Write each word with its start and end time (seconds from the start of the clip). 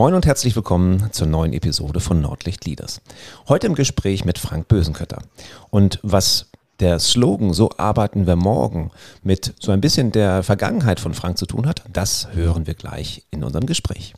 Moin 0.00 0.14
und 0.14 0.24
herzlich 0.24 0.56
willkommen 0.56 1.12
zur 1.12 1.26
neuen 1.26 1.52
Episode 1.52 2.00
von 2.00 2.22
Nordlicht 2.22 2.64
Leaders. 2.64 3.02
Heute 3.50 3.66
im 3.66 3.74
Gespräch 3.74 4.24
mit 4.24 4.38
Frank 4.38 4.66
Bösenkötter. 4.66 5.20
Und 5.68 5.98
was 6.02 6.50
der 6.78 6.98
Slogan 6.98 7.52
So 7.52 7.68
arbeiten 7.76 8.26
wir 8.26 8.36
morgen 8.36 8.92
mit 9.22 9.52
so 9.60 9.72
ein 9.72 9.82
bisschen 9.82 10.10
der 10.10 10.42
Vergangenheit 10.42 11.00
von 11.00 11.12
Frank 11.12 11.36
zu 11.36 11.44
tun 11.44 11.66
hat, 11.66 11.82
das 11.92 12.28
hören 12.32 12.66
wir 12.66 12.72
gleich 12.72 13.26
in 13.30 13.44
unserem 13.44 13.66
Gespräch. 13.66 14.14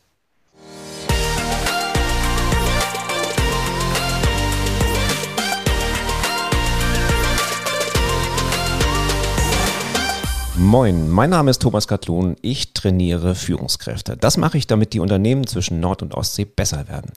Moin, 10.62 11.10
mein 11.10 11.30
Name 11.30 11.50
ist 11.50 11.60
Thomas 11.60 11.88
Katlun. 11.88 12.36
Ich 12.40 12.72
trainiere 12.72 13.34
Führungskräfte. 13.34 14.16
Das 14.16 14.36
mache 14.36 14.56
ich, 14.56 14.68
damit 14.68 14.92
die 14.92 15.00
Unternehmen 15.00 15.44
zwischen 15.44 15.80
Nord- 15.80 16.02
und 16.02 16.14
Ostsee 16.14 16.44
besser 16.44 16.86
werden. 16.88 17.10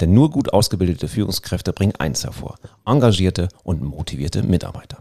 Denn 0.00 0.12
nur 0.12 0.32
gut 0.32 0.52
ausgebildete 0.52 1.06
Führungskräfte 1.06 1.72
bringen 1.72 1.94
eins 2.00 2.24
hervor. 2.24 2.56
Engagierte 2.84 3.50
und 3.62 3.82
motivierte 3.82 4.42
Mitarbeiter. 4.42 4.98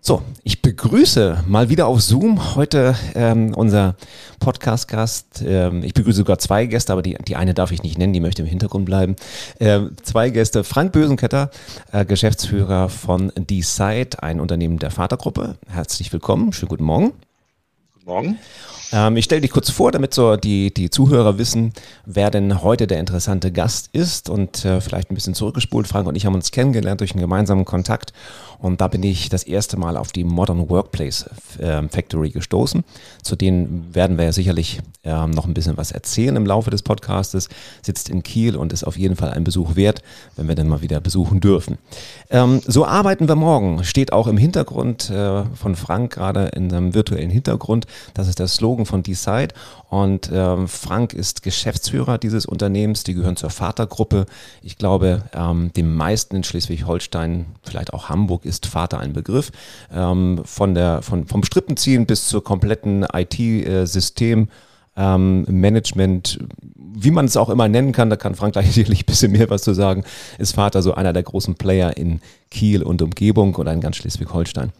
So, 0.00 0.22
ich 0.42 0.62
begrüße 0.62 1.44
mal 1.48 1.70
wieder 1.70 1.86
auf 1.86 2.02
Zoom 2.02 2.54
heute 2.54 2.94
ähm, 3.14 3.52
unser 3.54 3.96
Podcast-Gast. 4.38 5.42
Ähm, 5.44 5.82
ich 5.82 5.94
begrüße 5.94 6.18
sogar 6.18 6.38
zwei 6.38 6.66
Gäste, 6.66 6.92
aber 6.92 7.02
die, 7.02 7.16
die 7.26 7.36
eine 7.36 7.54
darf 7.54 7.72
ich 7.72 7.82
nicht 7.82 7.98
nennen, 7.98 8.12
die 8.12 8.20
möchte 8.20 8.42
im 8.42 8.48
Hintergrund 8.48 8.84
bleiben. 8.84 9.16
Ähm, 9.58 9.96
zwei 10.02 10.30
Gäste. 10.30 10.62
Frank 10.62 10.92
Bösenketter, 10.92 11.50
äh, 11.90 12.04
Geschäftsführer 12.04 12.90
von 12.90 13.32
Decide, 13.34 14.22
ein 14.22 14.40
Unternehmen 14.40 14.78
der 14.78 14.92
Vatergruppe. 14.92 15.56
Herzlich 15.68 16.12
willkommen, 16.12 16.52
schönen 16.52 16.68
guten 16.68 16.84
Morgen. 16.84 17.14
Morgen. 18.04 18.38
Ähm, 18.92 19.16
ich 19.16 19.24
stelle 19.24 19.40
dich 19.40 19.50
kurz 19.50 19.70
vor, 19.70 19.92
damit 19.92 20.14
so 20.14 20.36
die, 20.36 20.72
die 20.72 20.90
Zuhörer 20.90 21.38
wissen, 21.38 21.72
wer 22.04 22.30
denn 22.30 22.62
heute 22.62 22.86
der 22.86 23.00
interessante 23.00 23.52
Gast 23.52 23.88
ist 23.92 24.28
und 24.28 24.64
äh, 24.64 24.80
vielleicht 24.80 25.10
ein 25.10 25.14
bisschen 25.14 25.34
zurückgespult. 25.34 25.86
Frank 25.86 26.06
und 26.06 26.16
ich 26.16 26.26
haben 26.26 26.34
uns 26.34 26.50
kennengelernt 26.50 27.00
durch 27.00 27.12
einen 27.12 27.20
gemeinsamen 27.20 27.64
Kontakt 27.64 28.12
und 28.58 28.80
da 28.80 28.88
bin 28.88 29.02
ich 29.02 29.28
das 29.28 29.42
erste 29.42 29.76
Mal 29.76 29.96
auf 29.96 30.12
die 30.12 30.24
Modern 30.24 30.70
Workplace 30.70 31.28
äh, 31.58 31.86
Factory 31.88 32.30
gestoßen. 32.30 32.84
Zu 33.22 33.36
denen 33.36 33.94
werden 33.94 34.16
wir 34.16 34.24
ja 34.24 34.32
sicherlich 34.32 34.80
äh, 35.02 35.26
noch 35.26 35.46
ein 35.46 35.54
bisschen 35.54 35.76
was 35.76 35.92
erzählen 35.92 36.34
im 36.36 36.46
Laufe 36.46 36.70
des 36.70 36.82
Podcastes. 36.82 37.48
Sitzt 37.82 38.08
in 38.08 38.22
Kiel 38.22 38.56
und 38.56 38.72
ist 38.72 38.84
auf 38.84 38.96
jeden 38.96 39.16
Fall 39.16 39.30
ein 39.30 39.44
Besuch 39.44 39.76
wert, 39.76 40.02
wenn 40.36 40.48
wir 40.48 40.54
dann 40.54 40.68
mal 40.68 40.82
wieder 40.82 41.00
besuchen 41.00 41.40
dürfen. 41.40 41.78
Ähm, 42.30 42.62
so 42.66 42.86
arbeiten 42.86 43.28
wir 43.28 43.36
morgen. 43.36 43.84
Steht 43.84 44.12
auch 44.12 44.26
im 44.26 44.38
Hintergrund 44.38 45.10
äh, 45.10 45.44
von 45.54 45.76
Frank 45.76 46.14
gerade 46.14 46.46
in 46.46 46.70
seinem 46.70 46.94
virtuellen 46.94 47.30
Hintergrund. 47.30 47.86
Das 48.14 48.28
ist 48.28 48.38
der 48.38 48.48
Slogan 48.48 48.73
von 48.84 49.02
Decide. 49.02 49.54
Und 49.88 50.30
ähm, 50.32 50.66
Frank 50.68 51.14
ist 51.14 51.42
Geschäftsführer 51.42 52.18
dieses 52.18 52.46
Unternehmens. 52.46 53.04
Die 53.04 53.14
gehören 53.14 53.36
zur 53.36 53.50
Vatergruppe. 53.50 54.26
Ich 54.62 54.76
glaube, 54.76 55.22
ähm, 55.32 55.72
dem 55.74 55.94
meisten 55.94 56.36
in 56.36 56.44
Schleswig-Holstein, 56.44 57.46
vielleicht 57.62 57.92
auch 57.92 58.08
Hamburg, 58.08 58.44
ist 58.44 58.66
Vater 58.66 58.98
ein 58.98 59.12
Begriff. 59.12 59.52
Ähm, 59.92 60.40
von 60.44 60.74
der, 60.74 61.02
von, 61.02 61.26
vom 61.26 61.44
Strippenziehen 61.44 62.06
bis 62.06 62.28
zur 62.28 62.42
kompletten 62.42 63.06
IT-System. 63.12 64.48
Ähm, 64.96 65.44
Management, 65.48 66.38
wie 66.94 67.10
man 67.10 67.24
es 67.24 67.36
auch 67.36 67.48
immer 67.48 67.68
nennen 67.68 67.92
kann, 67.92 68.10
da 68.10 68.16
kann 68.16 68.34
Frank 68.34 68.52
gleich 68.52 68.70
sicherlich 68.72 69.02
ein 69.02 69.06
bisschen 69.06 69.32
mehr 69.32 69.50
was 69.50 69.62
zu 69.62 69.74
sagen, 69.74 70.04
ist 70.38 70.54
Vater 70.54 70.82
so 70.82 70.94
einer 70.94 71.12
der 71.12 71.22
großen 71.22 71.56
Player 71.56 71.96
in 71.96 72.20
Kiel 72.50 72.82
und 72.82 73.02
Umgebung 73.02 73.54
und 73.56 73.68
ein 73.68 73.80
ganz 73.80 73.96
Schleswig-Holstein. 73.96 74.72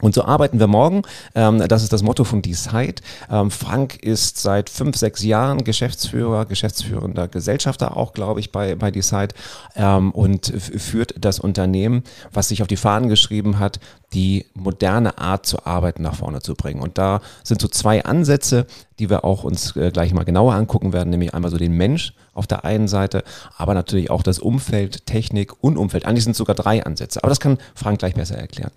Und 0.00 0.14
so 0.14 0.24
arbeiten 0.24 0.60
wir 0.60 0.68
morgen. 0.68 1.02
Ähm, 1.34 1.66
das 1.66 1.82
ist 1.82 1.92
das 1.92 2.02
Motto 2.02 2.24
von 2.24 2.42
Decide. 2.42 3.02
Ähm, 3.28 3.50
Frank 3.50 3.96
ist 4.02 4.38
seit 4.38 4.70
fünf, 4.70 4.96
sechs 4.96 5.22
Jahren 5.22 5.64
Geschäftsführer, 5.64 6.46
geschäftsführender 6.46 7.28
Gesellschafter 7.28 7.96
auch, 7.96 8.12
glaube 8.12 8.40
ich, 8.40 8.52
bei, 8.52 8.76
bei 8.76 8.90
Decide 8.90 9.34
ähm, 9.74 10.12
und 10.12 10.46
führt 10.46 11.14
das 11.18 11.40
Unternehmen, 11.40 12.04
was 12.32 12.48
sich 12.48 12.62
auf 12.62 12.68
die 12.68 12.76
Fahnen 12.76 13.08
geschrieben 13.08 13.58
hat, 13.58 13.80
die 14.14 14.46
moderne 14.54 15.18
Art 15.18 15.46
zu 15.46 15.66
arbeiten 15.66 16.02
nach 16.02 16.14
vorne 16.14 16.40
zu 16.40 16.54
bringen. 16.54 16.80
Und 16.80 16.96
da 16.96 17.20
sind 17.42 17.60
so 17.60 17.68
zwei 17.68 18.04
Ansätze, 18.04 18.66
die 18.98 19.10
wir 19.10 19.24
auch 19.24 19.44
uns 19.44 19.76
äh, 19.76 19.90
gleich 19.90 20.14
mal 20.14 20.24
genauer 20.24 20.54
angucken 20.54 20.92
werden, 20.92 21.10
nämlich 21.10 21.34
einmal 21.34 21.50
so 21.50 21.58
den 21.58 21.72
Mensch 21.72 22.14
auf 22.40 22.46
der 22.46 22.64
einen 22.64 22.88
Seite, 22.88 23.22
aber 23.58 23.74
natürlich 23.74 24.10
auch 24.10 24.22
das 24.22 24.38
Umfeld, 24.38 25.04
Technik 25.04 25.52
und 25.62 25.76
Umfeld. 25.76 26.06
Eigentlich 26.06 26.24
sind 26.24 26.32
es 26.32 26.38
sogar 26.38 26.56
drei 26.56 26.82
Ansätze, 26.82 27.22
aber 27.22 27.28
das 27.28 27.38
kann 27.38 27.58
Frank 27.74 27.98
gleich 27.98 28.14
besser 28.14 28.38
erklären. 28.38 28.72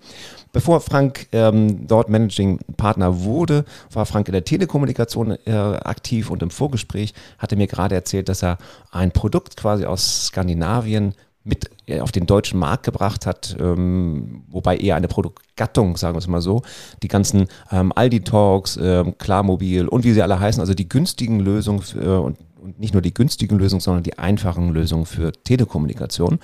Bevor 0.52 0.82
Frank 0.82 1.28
ähm, 1.32 1.86
dort 1.86 2.10
Managing 2.10 2.60
Partner 2.76 3.22
wurde, 3.22 3.64
war 3.90 4.04
Frank 4.04 4.28
in 4.28 4.32
der 4.32 4.44
Telekommunikation 4.44 5.38
äh, 5.46 5.50
aktiv 5.50 6.30
und 6.30 6.42
im 6.42 6.50
Vorgespräch 6.50 7.14
hat 7.38 7.52
er 7.52 7.58
mir 7.58 7.66
gerade 7.66 7.94
erzählt, 7.94 8.28
dass 8.28 8.44
er 8.44 8.58
ein 8.92 9.10
Produkt 9.10 9.56
quasi 9.56 9.86
aus 9.86 10.26
Skandinavien 10.26 11.14
mit 11.44 11.70
äh, 11.86 12.00
auf 12.00 12.10
den 12.10 12.26
deutschen 12.26 12.58
Markt 12.58 12.84
gebracht 12.84 13.26
hat, 13.26 13.56
ähm, 13.60 14.44
wobei 14.48 14.78
eher 14.78 14.96
eine 14.96 15.08
Produktgattung, 15.08 15.96
sagen 15.96 16.14
wir 16.14 16.18
es 16.18 16.26
mal 16.26 16.40
so. 16.40 16.62
Die 17.02 17.08
ganzen 17.08 17.46
ähm, 17.70 17.92
Aldi-Talks, 17.94 18.78
ähm, 18.80 19.16
Klarmobil 19.18 19.86
und 19.86 20.04
wie 20.04 20.12
sie 20.12 20.22
alle 20.22 20.40
heißen, 20.40 20.60
also 20.60 20.74
die 20.74 20.88
günstigen 20.88 21.40
Lösungen 21.40 21.82
für, 21.82 22.02
äh, 22.02 22.18
und, 22.18 22.38
und 22.64 22.80
nicht 22.80 22.94
nur 22.94 23.02
die 23.02 23.12
günstigen 23.12 23.58
Lösungen, 23.58 23.80
sondern 23.80 24.02
die 24.02 24.18
einfachen 24.18 24.72
Lösungen 24.72 25.04
für 25.04 25.32
Telekommunikation. 25.32 26.38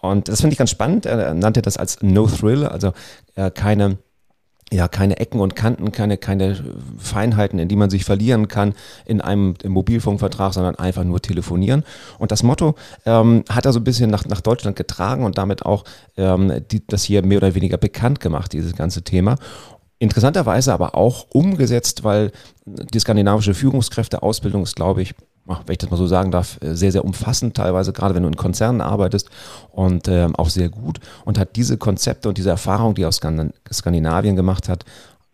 Und 0.00 0.28
das 0.28 0.40
finde 0.40 0.54
ich 0.54 0.58
ganz 0.58 0.70
spannend. 0.70 1.06
Er 1.06 1.32
nannte 1.32 1.62
das 1.62 1.76
als 1.76 2.02
No 2.02 2.26
Thrill, 2.26 2.66
also 2.66 2.92
äh, 3.36 3.50
keine 3.50 3.98
ja, 4.72 4.86
keine 4.86 5.18
Ecken 5.18 5.40
und 5.40 5.56
Kanten, 5.56 5.90
keine, 5.90 6.16
keine 6.16 6.56
Feinheiten, 6.96 7.58
in 7.58 7.66
die 7.66 7.74
man 7.74 7.90
sich 7.90 8.04
verlieren 8.04 8.46
kann 8.46 8.74
in 9.04 9.20
einem 9.20 9.54
Mobilfunkvertrag, 9.66 10.54
sondern 10.54 10.76
einfach 10.76 11.02
nur 11.02 11.20
telefonieren. 11.20 11.82
Und 12.20 12.30
das 12.30 12.44
Motto 12.44 12.76
ähm, 13.04 13.42
hat 13.48 13.66
er 13.66 13.72
so 13.72 13.80
ein 13.80 13.84
bisschen 13.84 14.10
nach, 14.10 14.26
nach 14.26 14.40
Deutschland 14.40 14.76
getragen 14.76 15.24
und 15.24 15.38
damit 15.38 15.66
auch 15.66 15.82
ähm, 16.16 16.62
die, 16.70 16.86
das 16.86 17.02
hier 17.02 17.26
mehr 17.26 17.38
oder 17.38 17.56
weniger 17.56 17.78
bekannt 17.78 18.20
gemacht, 18.20 18.52
dieses 18.52 18.76
ganze 18.76 19.02
Thema. 19.02 19.38
Interessanterweise 19.98 20.72
aber 20.72 20.94
auch 20.94 21.26
umgesetzt, 21.30 22.04
weil 22.04 22.30
die 22.64 23.00
skandinavische 23.00 23.54
Führungskräfteausbildung 23.54 24.62
ist, 24.62 24.76
glaube 24.76 25.02
ich, 25.02 25.14
wenn 25.66 25.72
ich 25.72 25.78
das 25.78 25.90
mal 25.90 25.96
so 25.96 26.06
sagen 26.06 26.30
darf, 26.30 26.58
äh, 26.62 26.74
sehr, 26.74 26.92
sehr 26.92 27.04
umfassend 27.04 27.56
teilweise, 27.56 27.92
gerade 27.92 28.14
wenn 28.14 28.22
du 28.22 28.28
in 28.28 28.36
Konzernen 28.36 28.80
arbeitest 28.80 29.30
und 29.72 30.08
äh, 30.08 30.28
auch 30.34 30.48
sehr 30.48 30.68
gut 30.68 31.00
und 31.24 31.38
hat 31.38 31.56
diese 31.56 31.76
Konzepte 31.76 32.28
und 32.28 32.38
diese 32.38 32.50
Erfahrung, 32.50 32.94
die 32.94 33.02
er 33.02 33.08
aus 33.08 33.20
Skandinavien 33.72 34.36
gemacht 34.36 34.68
hat, 34.68 34.84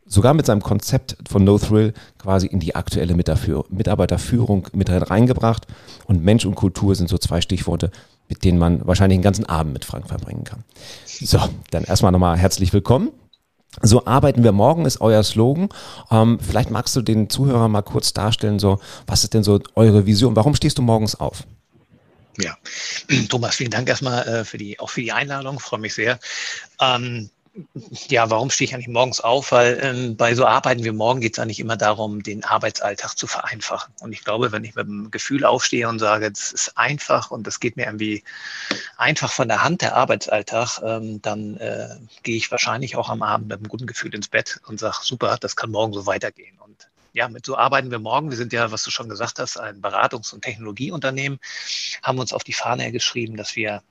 sogar 0.07 0.35
mit 0.35 0.47
seinem 0.47 0.63
Konzept 0.63 1.17
von 1.29 1.45
No 1.45 1.59
Thrill 1.59 1.93
quasi 2.19 2.47
in 2.47 2.61
die 2.61 2.75
aktuelle 2.75 3.15
Mitarbeiterführung 3.15 4.69
mit 4.73 4.89
reingebracht. 4.89 5.67
Und 6.07 6.23
Mensch 6.23 6.47
und 6.47 6.55
Kultur 6.55 6.95
sind 6.95 7.09
so 7.09 7.19
zwei 7.19 7.41
Stichworte, 7.41 7.91
mit 8.29 8.45
denen 8.45 8.59
man 8.59 8.87
wahrscheinlich 8.87 9.19
den 9.19 9.23
ganzen 9.23 9.47
Abend 9.47 9.73
mit 9.73 9.85
Frank 9.85 10.09
verbringen 10.09 10.45
kann. 10.45 10.65
So, 11.05 11.41
dann 11.71 11.85
erstmal 11.85 12.13
nochmal 12.13 12.37
herzlich 12.37 12.73
willkommen. 12.73 13.11
So 13.83 14.07
arbeiten 14.07 14.43
wir 14.43 14.53
morgen, 14.53 14.87
ist 14.87 15.01
euer 15.01 15.23
Slogan. 15.23 15.69
Ähm, 16.11 16.39
vielleicht 16.41 16.71
magst 16.71 16.97
du 16.97 17.03
den 17.03 17.29
Zuhörern 17.29 17.71
mal 17.71 17.83
kurz 17.83 18.13
darstellen, 18.13 18.59
so, 18.59 18.81
was 19.07 19.25
ist 19.25 19.35
denn 19.35 19.43
so 19.43 19.61
eure 19.75 20.07
Vision? 20.07 20.37
Warum 20.37 20.55
stehst 20.55 20.79
du 20.79 20.83
morgens 20.83 21.15
auf? 21.15 21.45
Ja, 22.39 22.57
Thomas, 23.29 23.57
vielen 23.57 23.71
Dank 23.71 23.89
erstmal 23.89 24.27
äh, 24.27 24.45
für 24.45 24.59
die, 24.59 24.79
auch 24.79 24.91
für 24.91 25.01
die 25.01 25.13
Einladung, 25.13 25.59
freue 25.59 25.81
mich 25.81 25.95
sehr. 25.95 26.19
Ähm, 26.81 27.31
ja, 28.09 28.29
warum 28.31 28.51
stehe 28.51 28.69
ich 28.69 28.75
eigentlich 28.75 28.89
morgens 28.89 29.21
auf? 29.21 29.53
Weil 29.53 29.79
ähm, 29.83 30.17
bei 30.17 30.35
so 30.35 30.47
Arbeiten 30.47 30.85
wie 30.85 30.91
morgen 30.91 31.21
geht 31.21 31.35
es 31.35 31.39
eigentlich 31.39 31.61
immer 31.61 31.77
darum, 31.77 32.23
den 32.23 32.45
Arbeitsalltag 32.45 33.17
zu 33.17 33.27
vereinfachen. 33.27 33.95
Und 34.01 34.13
ich 34.13 34.25
glaube, 34.25 34.53
wenn 34.53 34.65
ich 34.65 34.75
mit 34.75 34.87
dem 34.87 35.11
Gefühl 35.11 35.45
aufstehe 35.45 35.89
und 35.89 35.99
sage, 35.99 36.31
es 36.33 36.53
ist 36.53 36.77
einfach 36.77 37.31
und 37.31 37.47
das 37.47 37.61
geht 37.61 37.77
mir 37.77 37.87
irgendwie 37.87 38.25
einfach 38.97 39.33
von 39.33 39.49
der 39.49 39.63
Hand, 39.63 39.83
der 39.83 39.97
Arbeitsalltag, 39.97 40.83
ähm, 40.85 41.23
dann 41.23 41.57
äh, 41.57 41.97
gehe 42.23 42.37
ich 42.37 42.51
wahrscheinlich 42.51 42.97
auch 42.97 43.09
am 43.09 43.23
Abend 43.23 43.49
mit 43.49 43.59
einem 43.59 43.69
guten 43.69 43.87
Gefühl 43.87 44.15
ins 44.15 44.29
Bett 44.29 44.61
und 44.67 44.79
sage, 44.79 44.99
super, 45.03 45.37
das 45.41 45.57
kann 45.57 45.71
morgen 45.71 45.93
so 45.93 46.07
weitergehen. 46.07 46.59
Und 46.59 46.89
ja, 47.13 47.29
mit 47.29 47.47
so 47.47 47.57
arbeiten 47.57 47.91
wir 47.91 47.99
morgen. 47.99 48.31
Wir 48.31 48.37
sind 48.37 48.53
ja, 48.53 48.71
was 48.71 48.85
du 48.85 48.91
schon 48.91 49.09
gesagt 49.09 49.39
hast, 49.39 49.57
ein 49.57 49.81
Beratungs- 49.81 50.35
und 50.35 50.43
Technologieunternehmen, 50.43 51.39
haben 52.03 52.19
uns 52.19 52.33
auf 52.33 52.45
die 52.45 52.53
Fahne 52.53 52.93
geschrieben, 52.93 53.37
dass 53.37 53.57
wir 53.57 53.83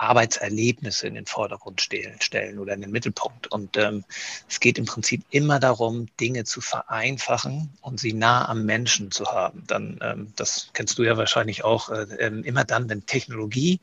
Arbeitserlebnisse 0.00 1.06
in 1.06 1.14
den 1.14 1.26
Vordergrund 1.26 1.80
stellen, 1.80 2.58
oder 2.58 2.74
in 2.74 2.80
den 2.80 2.90
Mittelpunkt. 2.90 3.48
Und 3.48 3.76
ähm, 3.76 4.04
es 4.48 4.60
geht 4.60 4.78
im 4.78 4.84
Prinzip 4.84 5.24
immer 5.30 5.58
darum, 5.58 6.06
Dinge 6.20 6.44
zu 6.44 6.60
vereinfachen 6.60 7.70
und 7.80 8.00
sie 8.00 8.12
nah 8.12 8.48
am 8.48 8.64
Menschen 8.64 9.10
zu 9.10 9.26
haben. 9.26 9.64
Dann, 9.66 9.98
ähm, 10.02 10.32
das 10.36 10.70
kennst 10.72 10.98
du 10.98 11.02
ja 11.02 11.16
wahrscheinlich 11.16 11.64
auch, 11.64 11.90
äh, 11.90 12.06
ähm, 12.18 12.44
immer 12.44 12.64
dann, 12.64 12.88
wenn 12.88 13.06
Technologie 13.06 13.80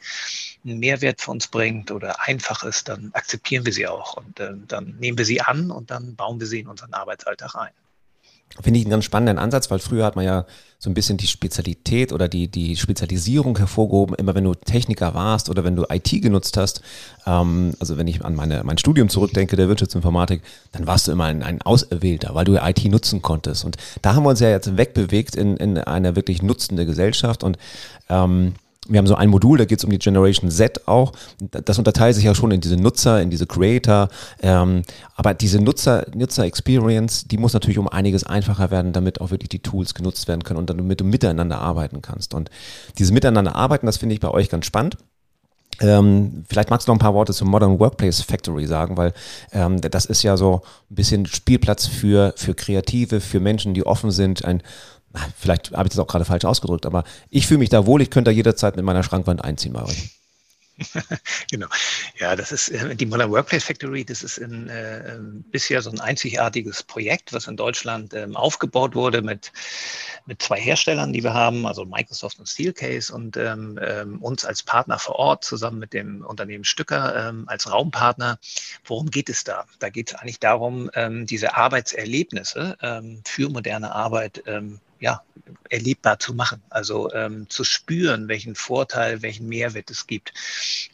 einen 0.64 0.80
Mehrwert 0.80 1.22
für 1.22 1.32
uns 1.32 1.48
bringt 1.48 1.92
oder 1.92 2.22
einfach 2.22 2.64
ist, 2.64 2.88
dann 2.88 3.12
akzeptieren 3.14 3.66
wir 3.66 3.74
sie 3.74 3.88
auch 3.88 4.18
und 4.18 4.40
äh, 4.40 4.54
dann 4.68 4.96
nehmen 5.00 5.18
wir 5.18 5.26
sie 5.26 5.42
an 5.42 5.72
und 5.72 5.92
dann 5.92 6.16
bauen 6.16 6.40
wir 6.40 6.48
sie 6.48 6.62
in 6.62 6.68
unseren 6.68 6.94
Arbeitsalltag 6.94 7.56
ein. 7.56 7.85
Finde 8.62 8.80
ich 8.80 8.86
einen 8.86 8.92
ganz 8.92 9.06
spannenden 9.06 9.38
Ansatz, 9.38 9.69
weil 9.69 9.80
früher 9.80 10.06
hat 10.06 10.16
man 10.16 10.24
ja 10.24 10.46
so 10.80 10.90
ein 10.90 10.94
bisschen 10.94 11.18
die 11.18 11.28
Spezialität 11.28 12.13
oder 12.13 12.30
die, 12.30 12.48
die 12.48 12.75
Spezialisierung 12.78 13.57
hervorgehoben, 13.57 14.16
immer 14.16 14.36
wenn 14.36 14.44
du 14.44 14.54
Techniker 14.54 15.13
warst 15.13 15.50
oder 15.50 15.63
wenn 15.63 15.75
du 15.75 15.86
IT 15.90 16.10
genutzt 16.22 16.56
hast. 16.56 16.81
Ähm, 17.25 17.74
also 17.80 17.98
wenn 17.98 18.07
ich 18.07 18.24
an 18.24 18.36
meine, 18.36 18.63
mein 18.63 18.78
Studium 18.78 19.10
zurückdenke, 19.10 19.56
der 19.56 19.68
Wirtschaftsinformatik, 19.68 20.42
dann 20.72 20.88
warst 20.88 21.07
du 21.07 21.12
immer 21.12 21.25
ein, 21.25 21.44
ein 21.44 21.62
Auserwählter, 21.62 22.34
weil 22.34 22.46
du 22.46 22.56
IT 22.56 22.86
nutzen 22.86 23.22
konntest. 23.22 23.66
Und 23.66 23.78
da 24.02 24.16
haben 24.16 24.24
wir 24.24 24.30
uns 24.30 24.40
ja 24.40 24.50
jetzt 24.50 24.78
wegbewegt 24.78 25.36
in, 25.36 25.58
in 25.58 25.78
eine 25.78 26.16
wirklich 26.16 26.42
nutzende 26.42 26.86
Gesellschaft 26.86 27.44
und 27.44 27.58
ähm, 28.10 28.54
wir 28.88 29.00
haben 29.00 29.08
so 29.08 29.16
ein 29.16 29.30
Modul, 29.30 29.58
da 29.58 29.66
geht 29.66 29.80
es 29.80 29.86
um 29.86 29.92
die 29.92 29.98
Generation 29.98 30.52
Z 30.52 30.88
auch. 30.88 31.14
Das 31.40 31.78
unterteilt 31.78 32.16
sich 32.16 32.26
ja 32.26 32.36
schon 32.36 32.52
in 32.52 32.62
diese 32.62 32.78
Nutzer, 32.78 33.22
in 33.22 33.30
diese 33.30 33.48
Creator. 33.48 34.10
Ähm, 34.42 34.84
aber 35.16 35.34
diese 35.34 35.60
Nutzer, 35.60 36.06
Nutzer-Experience, 36.14 37.28
die 37.28 37.38
muss 37.38 37.54
natürlich 37.54 37.80
um 37.80 37.88
einiges 37.88 38.24
einfacher 38.24 38.72
werden, 38.72 38.94
damit 38.94 39.22
auch 39.22 39.32
wirklich 39.32 39.50
die 39.50 39.60
Tools 39.60 39.94
genutzt 39.94 40.28
werden 40.28 40.44
können 40.44 40.60
und 40.60 40.70
damit 40.70 41.00
du 41.00 41.04
miteinander 41.04 41.60
arbeiten 41.60 42.02
kannst. 42.02 42.34
Und 42.34 42.50
dieses 42.98 43.12
Miteinander 43.12 43.56
arbeiten, 43.56 43.86
das 43.86 43.98
finde 43.98 44.14
ich 44.14 44.22
bei 44.22 44.30
euch 44.30 44.50
ganz 44.50 44.66
spannend. 44.66 44.98
Ähm, 45.82 46.46
vielleicht 46.48 46.70
magst 46.70 46.88
du 46.88 46.92
noch 46.92 46.96
ein 46.96 47.00
paar 47.00 47.14
Worte 47.14 47.34
zum 47.34 47.50
Modern 47.50 47.80
Workplace 47.80 48.22
Factory 48.22 48.66
sagen, 48.66 48.96
weil 48.96 49.14
ähm, 49.52 49.82
das 49.82 50.06
ist 50.06 50.24
ja 50.24 50.38
so 50.38 50.62
ein 50.90 50.96
bisschen 50.96 51.26
Spielplatz 51.26 51.86
für, 51.86 52.34
für 52.38 52.54
Kreative, 52.54 53.20
für 53.20 53.40
Menschen, 53.40 53.74
die 53.74 53.86
offen 53.86 54.12
sind, 54.12 54.46
ein 54.46 54.64
vielleicht 55.38 55.72
habe 55.72 55.88
ich 55.88 55.94
das 55.94 56.00
auch 56.00 56.08
gerade 56.08 56.26
falsch 56.26 56.46
ausgedrückt, 56.46 56.86
aber 56.86 57.04
ich 57.30 57.48
fühle 57.48 57.60
mich 57.60 57.70
da 57.70 57.86
wohl, 57.86 58.02
ich 58.02 58.10
könnte 58.10 58.32
da 58.32 58.36
jederzeit 58.36 58.76
mit 58.76 58.86
meiner 58.86 59.04
Schrankwand 59.04 59.44
einziehen 59.44 59.74
bei 59.74 59.84
euch. 59.84 60.10
genau. 61.52 61.68
Ja, 62.20 62.36
das 62.36 62.52
ist 62.52 62.70
äh, 62.70 62.96
die 62.96 63.06
Modern 63.06 63.32
Workplace 63.32 63.64
Factory. 63.64 64.04
Das 64.04 64.24
ist 64.24 64.38
in, 64.38 64.68
äh, 64.70 65.16
ähm, 65.16 65.44
bisher 65.52 65.82
so 65.82 65.90
ein 65.90 66.00
einzigartiges 66.00 66.84
Projekt, 66.84 67.34
was 67.34 67.48
in 67.48 67.56
Deutschland 67.56 68.14
ähm, 68.14 68.36
aufgebaut 68.36 68.96
wurde 68.96 69.22
mit, 69.22 69.52
mit 70.26 70.42
zwei 70.42 70.60
Herstellern, 70.60 71.14
die 71.14 71.24
wir 71.24 71.34
haben, 71.34 71.66
also 71.66 71.86
Microsoft 71.86 72.40
und 72.40 72.50
Steelcase 72.50 73.14
und 73.14 73.38
ähm, 73.38 73.80
ähm, 73.82 74.22
uns 74.22 74.44
als 74.44 74.64
Partner 74.64 75.00
vor 75.00 75.16
Ort 75.16 75.46
zusammen 75.46 75.80
mit 75.80 75.94
dem 75.94 76.26
Unternehmen 76.26 76.66
Stücker 76.66 77.30
ähm, 77.30 77.46
als 77.48 77.72
Raumpartner. 77.72 78.38
Worum 78.84 79.10
geht 79.10 79.30
es 79.30 79.44
da? 79.44 79.66
Da 79.80 79.90
geht 79.90 80.10
es 80.12 80.16
eigentlich 80.16 80.40
darum, 80.40 80.90
ähm, 80.94 81.26
diese 81.26 81.56
Arbeitserlebnisse 81.56 82.78
für 83.26 83.50
moderne 83.50 83.94
Arbeit 83.94 84.44
ja, 85.00 85.22
erlebbar 85.70 86.20
zu 86.20 86.34
machen, 86.34 86.62
also 86.70 87.12
ähm, 87.14 87.50
zu 87.50 87.64
spüren, 87.64 88.28
welchen 88.28 88.56
Vorteil, 88.56 89.22
welchen 89.22 89.48
Mehrwert 89.48 89.92
es 89.92 90.08
gibt. 90.08 90.34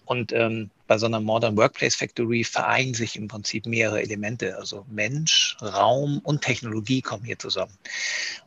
Und 0.06 0.34
ähm, 0.34 0.70
bei 0.88 0.98
so 0.98 1.06
einer 1.06 1.22
Modern 1.22 1.56
Workplace 1.56 1.96
Factory 1.96 2.44
vereinen 2.44 2.94
sich 2.94 3.16
im 3.16 3.30
Prinzip 3.30 3.66
mehrere 3.66 4.02
Elemente, 4.02 4.58
also 4.58 4.86
Mensch, 4.90 5.56
Raum 5.62 6.20
und 6.20 6.42
Technologie 6.42 7.02
kommen 7.02 7.24
hier 7.24 7.40
zusammen. 7.40 7.78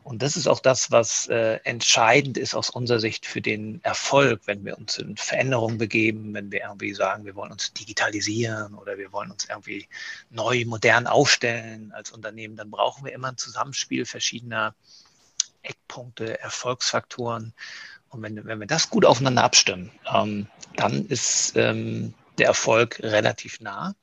Und 0.03 0.21
das 0.21 0.37
ist 0.37 0.47
auch 0.47 0.59
das, 0.59 0.91
was 0.91 1.27
äh, 1.27 1.59
entscheidend 1.63 2.37
ist 2.37 2.53
aus 2.53 2.69
unserer 2.69 2.99
Sicht 2.99 3.25
für 3.25 3.41
den 3.41 3.83
Erfolg, 3.83 4.41
wenn 4.45 4.63
wir 4.63 4.77
uns 4.77 4.99
in 4.99 5.17
Veränderungen 5.17 5.79
begeben, 5.79 6.35
wenn 6.35 6.51
wir 6.51 6.61
irgendwie 6.61 6.93
sagen, 6.93 7.25
wir 7.25 7.35
wollen 7.35 7.51
uns 7.51 7.73
digitalisieren 7.73 8.75
oder 8.75 8.97
wir 8.99 9.11
wollen 9.11 9.31
uns 9.31 9.45
irgendwie 9.45 9.87
neu, 10.29 10.65
modern 10.65 11.07
aufstellen 11.07 11.91
als 11.93 12.11
Unternehmen, 12.11 12.57
dann 12.57 12.69
brauchen 12.69 13.05
wir 13.05 13.13
immer 13.13 13.29
ein 13.29 13.37
Zusammenspiel 13.37 14.05
verschiedener 14.05 14.75
Eckpunkte, 15.65 16.39
Erfolgsfaktoren. 16.39 17.53
Und 18.09 18.21
wenn, 18.21 18.45
wenn 18.45 18.59
wir 18.59 18.67
das 18.67 18.89
gut 18.89 19.05
aufeinander 19.05 19.43
abstimmen, 19.43 19.91
ähm, 20.13 20.47
dann 20.75 21.05
ist 21.07 21.53
ähm, 21.55 22.13
der 22.37 22.47
Erfolg 22.47 22.99
relativ 23.01 23.59
nah. 23.59 23.95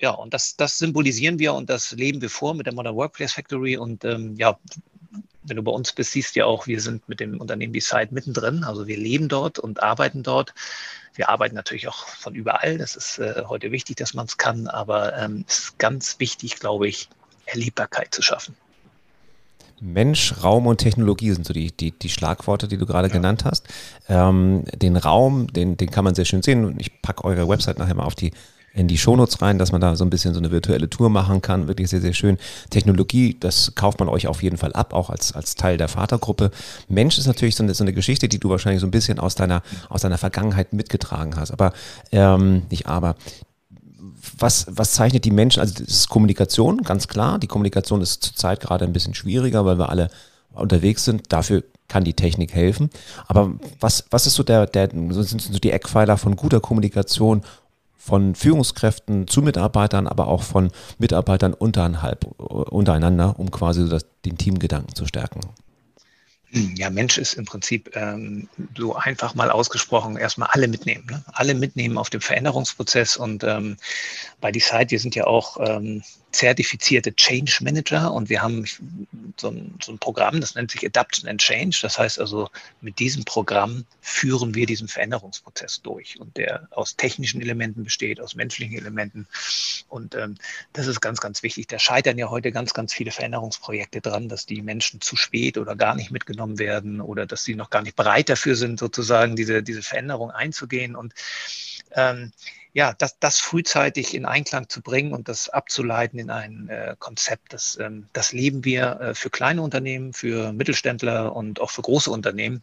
Ja, 0.00 0.10
und 0.10 0.34
das, 0.34 0.56
das 0.56 0.78
symbolisieren 0.78 1.38
wir 1.38 1.54
und 1.54 1.70
das 1.70 1.92
leben 1.92 2.20
wir 2.20 2.30
vor 2.30 2.54
mit 2.54 2.66
der 2.66 2.74
Modern 2.74 2.96
Workplace 2.96 3.32
Factory. 3.32 3.76
Und 3.76 4.04
ähm, 4.04 4.34
ja, 4.36 4.58
wenn 5.44 5.56
du 5.56 5.62
bei 5.62 5.72
uns 5.72 5.92
bist, 5.92 6.12
siehst 6.12 6.34
du 6.34 6.40
ja 6.40 6.46
auch, 6.46 6.66
wir 6.66 6.80
sind 6.80 7.08
mit 7.08 7.20
dem 7.20 7.40
Unternehmen 7.40 7.72
Decide 7.72 8.08
mittendrin. 8.10 8.64
Also 8.64 8.86
wir 8.86 8.96
leben 8.96 9.28
dort 9.28 9.58
und 9.58 9.82
arbeiten 9.82 10.22
dort. 10.22 10.54
Wir 11.14 11.28
arbeiten 11.28 11.54
natürlich 11.54 11.86
auch 11.86 12.08
von 12.08 12.34
überall. 12.34 12.78
Das 12.78 12.96
ist 12.96 13.18
äh, 13.18 13.44
heute 13.46 13.70
wichtig, 13.70 13.96
dass 13.96 14.14
man 14.14 14.26
es 14.26 14.36
kann. 14.36 14.66
Aber 14.66 15.16
ähm, 15.16 15.44
es 15.48 15.58
ist 15.58 15.78
ganz 15.78 16.18
wichtig, 16.18 16.56
glaube 16.56 16.88
ich, 16.88 17.08
Erlebbarkeit 17.46 18.14
zu 18.14 18.22
schaffen. 18.22 18.56
Mensch, 19.80 20.34
Raum 20.42 20.66
und 20.66 20.78
Technologie 20.78 21.32
sind 21.32 21.46
so 21.46 21.52
die, 21.52 21.70
die, 21.76 21.92
die 21.92 22.08
Schlagworte, 22.08 22.68
die 22.68 22.76
du 22.76 22.86
gerade 22.86 23.08
ja. 23.08 23.14
genannt 23.14 23.44
hast. 23.44 23.66
Ähm, 24.08 24.64
den 24.74 24.96
Raum, 24.96 25.46
den, 25.52 25.76
den 25.76 25.90
kann 25.90 26.04
man 26.04 26.14
sehr 26.14 26.24
schön 26.24 26.42
sehen 26.42 26.64
und 26.64 26.80
ich 26.80 27.02
packe 27.02 27.24
eure 27.24 27.48
Website 27.48 27.78
nachher 27.78 27.94
mal 27.94 28.04
auf 28.04 28.14
die 28.14 28.32
in 28.74 28.88
die 28.88 28.98
Shownotes 28.98 29.40
rein, 29.40 29.58
dass 29.58 29.70
man 29.70 29.80
da 29.80 29.94
so 29.94 30.04
ein 30.04 30.10
bisschen 30.10 30.34
so 30.34 30.40
eine 30.40 30.50
virtuelle 30.50 30.90
Tour 30.90 31.08
machen 31.08 31.40
kann. 31.40 31.68
Wirklich 31.68 31.88
sehr, 31.88 32.00
sehr 32.00 32.12
schön. 32.12 32.38
Technologie, 32.70 33.36
das 33.38 33.74
kauft 33.76 34.00
man 34.00 34.08
euch 34.08 34.26
auf 34.26 34.42
jeden 34.42 34.56
Fall 34.56 34.72
ab, 34.72 34.92
auch 34.92 35.10
als, 35.10 35.32
als 35.32 35.54
Teil 35.54 35.76
der 35.78 35.88
Vatergruppe. 35.88 36.50
Mensch 36.88 37.16
ist 37.16 37.26
natürlich 37.26 37.54
so 37.54 37.62
eine, 37.62 37.72
so 37.74 37.84
eine 37.84 37.92
Geschichte, 37.92 38.28
die 38.28 38.40
du 38.40 38.50
wahrscheinlich 38.50 38.80
so 38.80 38.86
ein 38.86 38.90
bisschen 38.90 39.20
aus 39.20 39.36
deiner, 39.36 39.62
aus 39.88 40.02
deiner 40.02 40.18
Vergangenheit 40.18 40.72
mitgetragen 40.72 41.36
hast. 41.36 41.52
Aber, 41.52 41.72
ähm, 42.10 42.64
nicht 42.68 42.86
aber, 42.88 43.14
was, 44.38 44.66
was 44.68 44.92
zeichnet 44.92 45.24
die 45.24 45.30
Menschen? 45.30 45.60
Also 45.60 45.74
das 45.74 45.88
ist 45.88 46.08
Kommunikation, 46.08 46.78
ganz 46.78 47.08
klar. 47.08 47.38
Die 47.38 47.46
Kommunikation 47.46 48.00
ist 48.00 48.22
zurzeit 48.22 48.60
gerade 48.60 48.84
ein 48.84 48.92
bisschen 48.92 49.14
schwieriger, 49.14 49.64
weil 49.64 49.78
wir 49.78 49.88
alle 49.88 50.10
unterwegs 50.52 51.04
sind. 51.04 51.32
Dafür 51.32 51.64
kann 51.88 52.04
die 52.04 52.14
Technik 52.14 52.52
helfen. 52.54 52.90
Aber 53.26 53.52
was, 53.80 54.04
was 54.10 54.26
ist 54.26 54.34
so 54.34 54.42
der, 54.42 54.66
der 54.66 54.90
sind 54.90 55.40
so 55.40 55.58
die 55.58 55.70
Eckpfeiler 55.70 56.16
von 56.16 56.36
guter 56.36 56.60
Kommunikation 56.60 57.42
von 57.96 58.34
Führungskräften 58.34 59.28
zu 59.28 59.40
Mitarbeitern, 59.40 60.06
aber 60.06 60.28
auch 60.28 60.42
von 60.42 60.70
Mitarbeitern 60.98 61.54
untereinander, 61.54 63.38
um 63.38 63.50
quasi 63.50 63.88
das, 63.88 64.04
den 64.24 64.36
Teamgedanken 64.36 64.94
zu 64.94 65.06
stärken? 65.06 65.40
Ja, 66.54 66.88
Mensch 66.88 67.18
ist 67.18 67.34
im 67.34 67.46
Prinzip 67.46 67.96
ähm, 67.96 68.48
so 68.76 68.94
einfach 68.94 69.34
mal 69.34 69.50
ausgesprochen 69.50 70.16
erstmal 70.16 70.50
alle 70.52 70.68
mitnehmen. 70.68 71.04
Ne? 71.10 71.24
Alle 71.32 71.54
mitnehmen 71.54 71.98
auf 71.98 72.10
dem 72.10 72.20
Veränderungsprozess 72.20 73.16
und 73.16 73.42
ähm, 73.42 73.76
bei 74.40 74.52
Decide, 74.52 74.90
wir 74.90 75.00
sind 75.00 75.16
ja 75.16 75.26
auch 75.26 75.56
ähm, 75.58 76.04
zertifizierte 76.34 77.14
Change 77.14 77.58
Manager 77.62 78.12
und 78.12 78.28
wir 78.28 78.42
haben 78.42 78.64
so 79.36 79.48
ein, 79.48 79.78
so 79.82 79.92
ein, 79.92 79.98
Programm, 79.98 80.40
das 80.40 80.54
nennt 80.56 80.70
sich 80.70 80.84
Adaption 80.84 81.28
and 81.28 81.40
Change. 81.40 81.78
Das 81.80 81.98
heißt 81.98 82.18
also, 82.18 82.50
mit 82.80 82.98
diesem 82.98 83.24
Programm 83.24 83.84
führen 84.00 84.54
wir 84.54 84.66
diesen 84.66 84.88
Veränderungsprozess 84.88 85.80
durch 85.82 86.20
und 86.20 86.36
der 86.36 86.66
aus 86.72 86.96
technischen 86.96 87.40
Elementen 87.40 87.84
besteht, 87.84 88.20
aus 88.20 88.34
menschlichen 88.34 88.76
Elementen. 88.76 89.26
Und 89.88 90.16
ähm, 90.16 90.36
das 90.72 90.88
ist 90.88 91.00
ganz, 91.00 91.20
ganz 91.20 91.42
wichtig. 91.44 91.68
Da 91.68 91.78
scheitern 91.78 92.18
ja 92.18 92.28
heute 92.30 92.50
ganz, 92.50 92.74
ganz 92.74 92.92
viele 92.92 93.12
Veränderungsprojekte 93.12 94.00
dran, 94.00 94.28
dass 94.28 94.44
die 94.44 94.60
Menschen 94.60 95.00
zu 95.00 95.16
spät 95.16 95.56
oder 95.56 95.76
gar 95.76 95.94
nicht 95.94 96.10
mitgenommen 96.10 96.58
werden 96.58 97.00
oder 97.00 97.26
dass 97.26 97.44
sie 97.44 97.54
noch 97.54 97.70
gar 97.70 97.82
nicht 97.82 97.96
bereit 97.96 98.28
dafür 98.28 98.56
sind, 98.56 98.80
sozusagen 98.80 99.36
diese, 99.36 99.62
diese 99.62 99.82
Veränderung 99.82 100.32
einzugehen. 100.32 100.96
Und 100.96 101.14
ähm, 101.92 102.32
ja, 102.74 102.92
das, 102.92 103.18
das 103.20 103.38
frühzeitig 103.38 104.14
in 104.14 104.26
Einklang 104.26 104.68
zu 104.68 104.82
bringen 104.82 105.12
und 105.12 105.28
das 105.28 105.48
abzuleiten 105.48 106.18
in 106.18 106.28
ein 106.28 106.68
äh, 106.68 106.96
Konzept, 106.98 107.52
das, 107.52 107.78
ähm, 107.80 108.08
das 108.12 108.32
leben 108.32 108.64
wir 108.64 109.00
äh, 109.00 109.14
für 109.14 109.30
kleine 109.30 109.62
Unternehmen, 109.62 110.12
für 110.12 110.52
Mittelständler 110.52 111.34
und 111.34 111.60
auch 111.60 111.70
für 111.70 111.82
große 111.82 112.10
Unternehmen. 112.10 112.62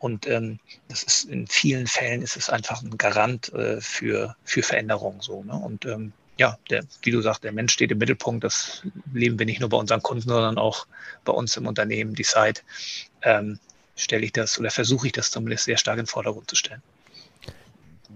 Und 0.00 0.26
ähm, 0.26 0.58
das 0.88 1.04
ist 1.04 1.24
in 1.26 1.46
vielen 1.46 1.86
Fällen 1.86 2.20
ist 2.20 2.36
es 2.36 2.50
einfach 2.50 2.82
ein 2.82 2.98
Garant 2.98 3.52
äh, 3.52 3.80
für, 3.80 4.34
für 4.44 4.64
Veränderung. 4.64 5.22
So, 5.22 5.44
ne? 5.44 5.54
Und 5.54 5.86
ähm, 5.86 6.12
ja, 6.36 6.58
der, 6.68 6.82
wie 7.02 7.12
du 7.12 7.22
sagst, 7.22 7.44
der 7.44 7.52
Mensch 7.52 7.72
steht 7.72 7.92
im 7.92 7.98
Mittelpunkt. 7.98 8.42
Das 8.42 8.82
leben 9.12 9.38
wir 9.38 9.46
nicht 9.46 9.60
nur 9.60 9.68
bei 9.68 9.76
unseren 9.76 10.02
Kunden, 10.02 10.28
sondern 10.28 10.58
auch 10.58 10.88
bei 11.24 11.32
uns 11.32 11.56
im 11.56 11.68
Unternehmen, 11.68 12.14
die 12.14 12.24
Site, 12.24 12.62
ähm, 13.22 13.60
stelle 13.94 14.24
ich 14.24 14.32
das 14.32 14.58
oder 14.58 14.72
versuche 14.72 15.06
ich 15.06 15.12
das 15.12 15.30
zumindest 15.30 15.66
sehr 15.66 15.76
stark 15.76 15.98
in 15.98 16.04
den 16.04 16.08
Vordergrund 16.08 16.50
zu 16.50 16.56
stellen. 16.56 16.82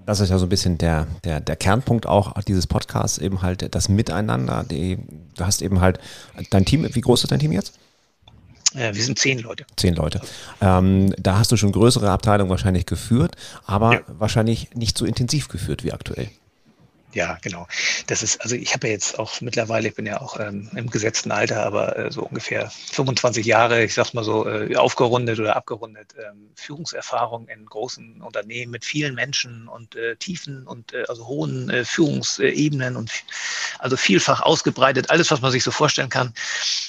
Das 0.08 0.20
ist 0.20 0.30
ja 0.30 0.38
so 0.38 0.46
ein 0.46 0.48
bisschen 0.48 0.78
der, 0.78 1.06
der, 1.22 1.38
der 1.38 1.54
Kernpunkt 1.54 2.06
auch 2.06 2.40
dieses 2.44 2.66
Podcasts, 2.66 3.18
eben 3.18 3.42
halt 3.42 3.74
das 3.74 3.90
Miteinander. 3.90 4.64
Die, 4.64 4.96
du 5.36 5.44
hast 5.44 5.60
eben 5.60 5.82
halt 5.82 6.00
dein 6.48 6.64
Team, 6.64 6.88
wie 6.90 7.00
groß 7.02 7.24
ist 7.24 7.30
dein 7.30 7.40
Team 7.40 7.52
jetzt? 7.52 7.78
wir 8.72 8.94
sind 8.94 9.18
zehn 9.18 9.38
Leute. 9.40 9.66
Zehn 9.76 9.94
Leute. 9.94 10.22
Ähm, 10.62 11.12
da 11.18 11.36
hast 11.38 11.52
du 11.52 11.58
schon 11.58 11.72
größere 11.72 12.10
Abteilungen 12.10 12.48
wahrscheinlich 12.48 12.86
geführt, 12.86 13.36
aber 13.66 13.92
ja. 13.92 14.00
wahrscheinlich 14.06 14.74
nicht 14.74 14.96
so 14.96 15.04
intensiv 15.04 15.48
geführt 15.48 15.84
wie 15.84 15.92
aktuell. 15.92 16.30
Ja, 17.14 17.38
genau. 17.40 17.66
Das 18.06 18.22
ist, 18.22 18.42
also 18.42 18.54
ich 18.54 18.74
habe 18.74 18.86
ja 18.86 18.92
jetzt 18.92 19.18
auch 19.18 19.40
mittlerweile, 19.40 19.88
ich 19.88 19.94
bin 19.94 20.04
ja 20.04 20.20
auch 20.20 20.38
ähm, 20.38 20.70
im 20.74 20.90
gesetzten 20.90 21.32
Alter, 21.32 21.64
aber 21.64 21.96
äh, 21.96 22.12
so 22.12 22.22
ungefähr 22.22 22.70
25 22.70 23.46
Jahre, 23.46 23.82
ich 23.82 23.94
sag 23.94 24.12
mal 24.12 24.24
so, 24.24 24.46
äh, 24.46 24.76
aufgerundet 24.76 25.40
oder 25.40 25.56
abgerundet, 25.56 26.14
ähm, 26.18 26.50
Führungserfahrung 26.54 27.48
in 27.48 27.64
großen 27.64 28.20
Unternehmen 28.20 28.72
mit 28.72 28.84
vielen 28.84 29.14
Menschen 29.14 29.68
und 29.68 29.96
äh, 29.96 30.16
tiefen 30.16 30.66
und 30.66 30.92
äh, 30.92 31.04
also 31.08 31.26
hohen 31.26 31.70
äh, 31.70 31.84
Führungsebenen 31.86 32.94
und 32.94 33.10
also 33.78 33.96
vielfach 33.96 34.42
ausgebreitet, 34.42 35.08
alles, 35.08 35.30
was 35.30 35.40
man 35.40 35.50
sich 35.50 35.64
so 35.64 35.70
vorstellen 35.70 36.10
kann. 36.10 36.34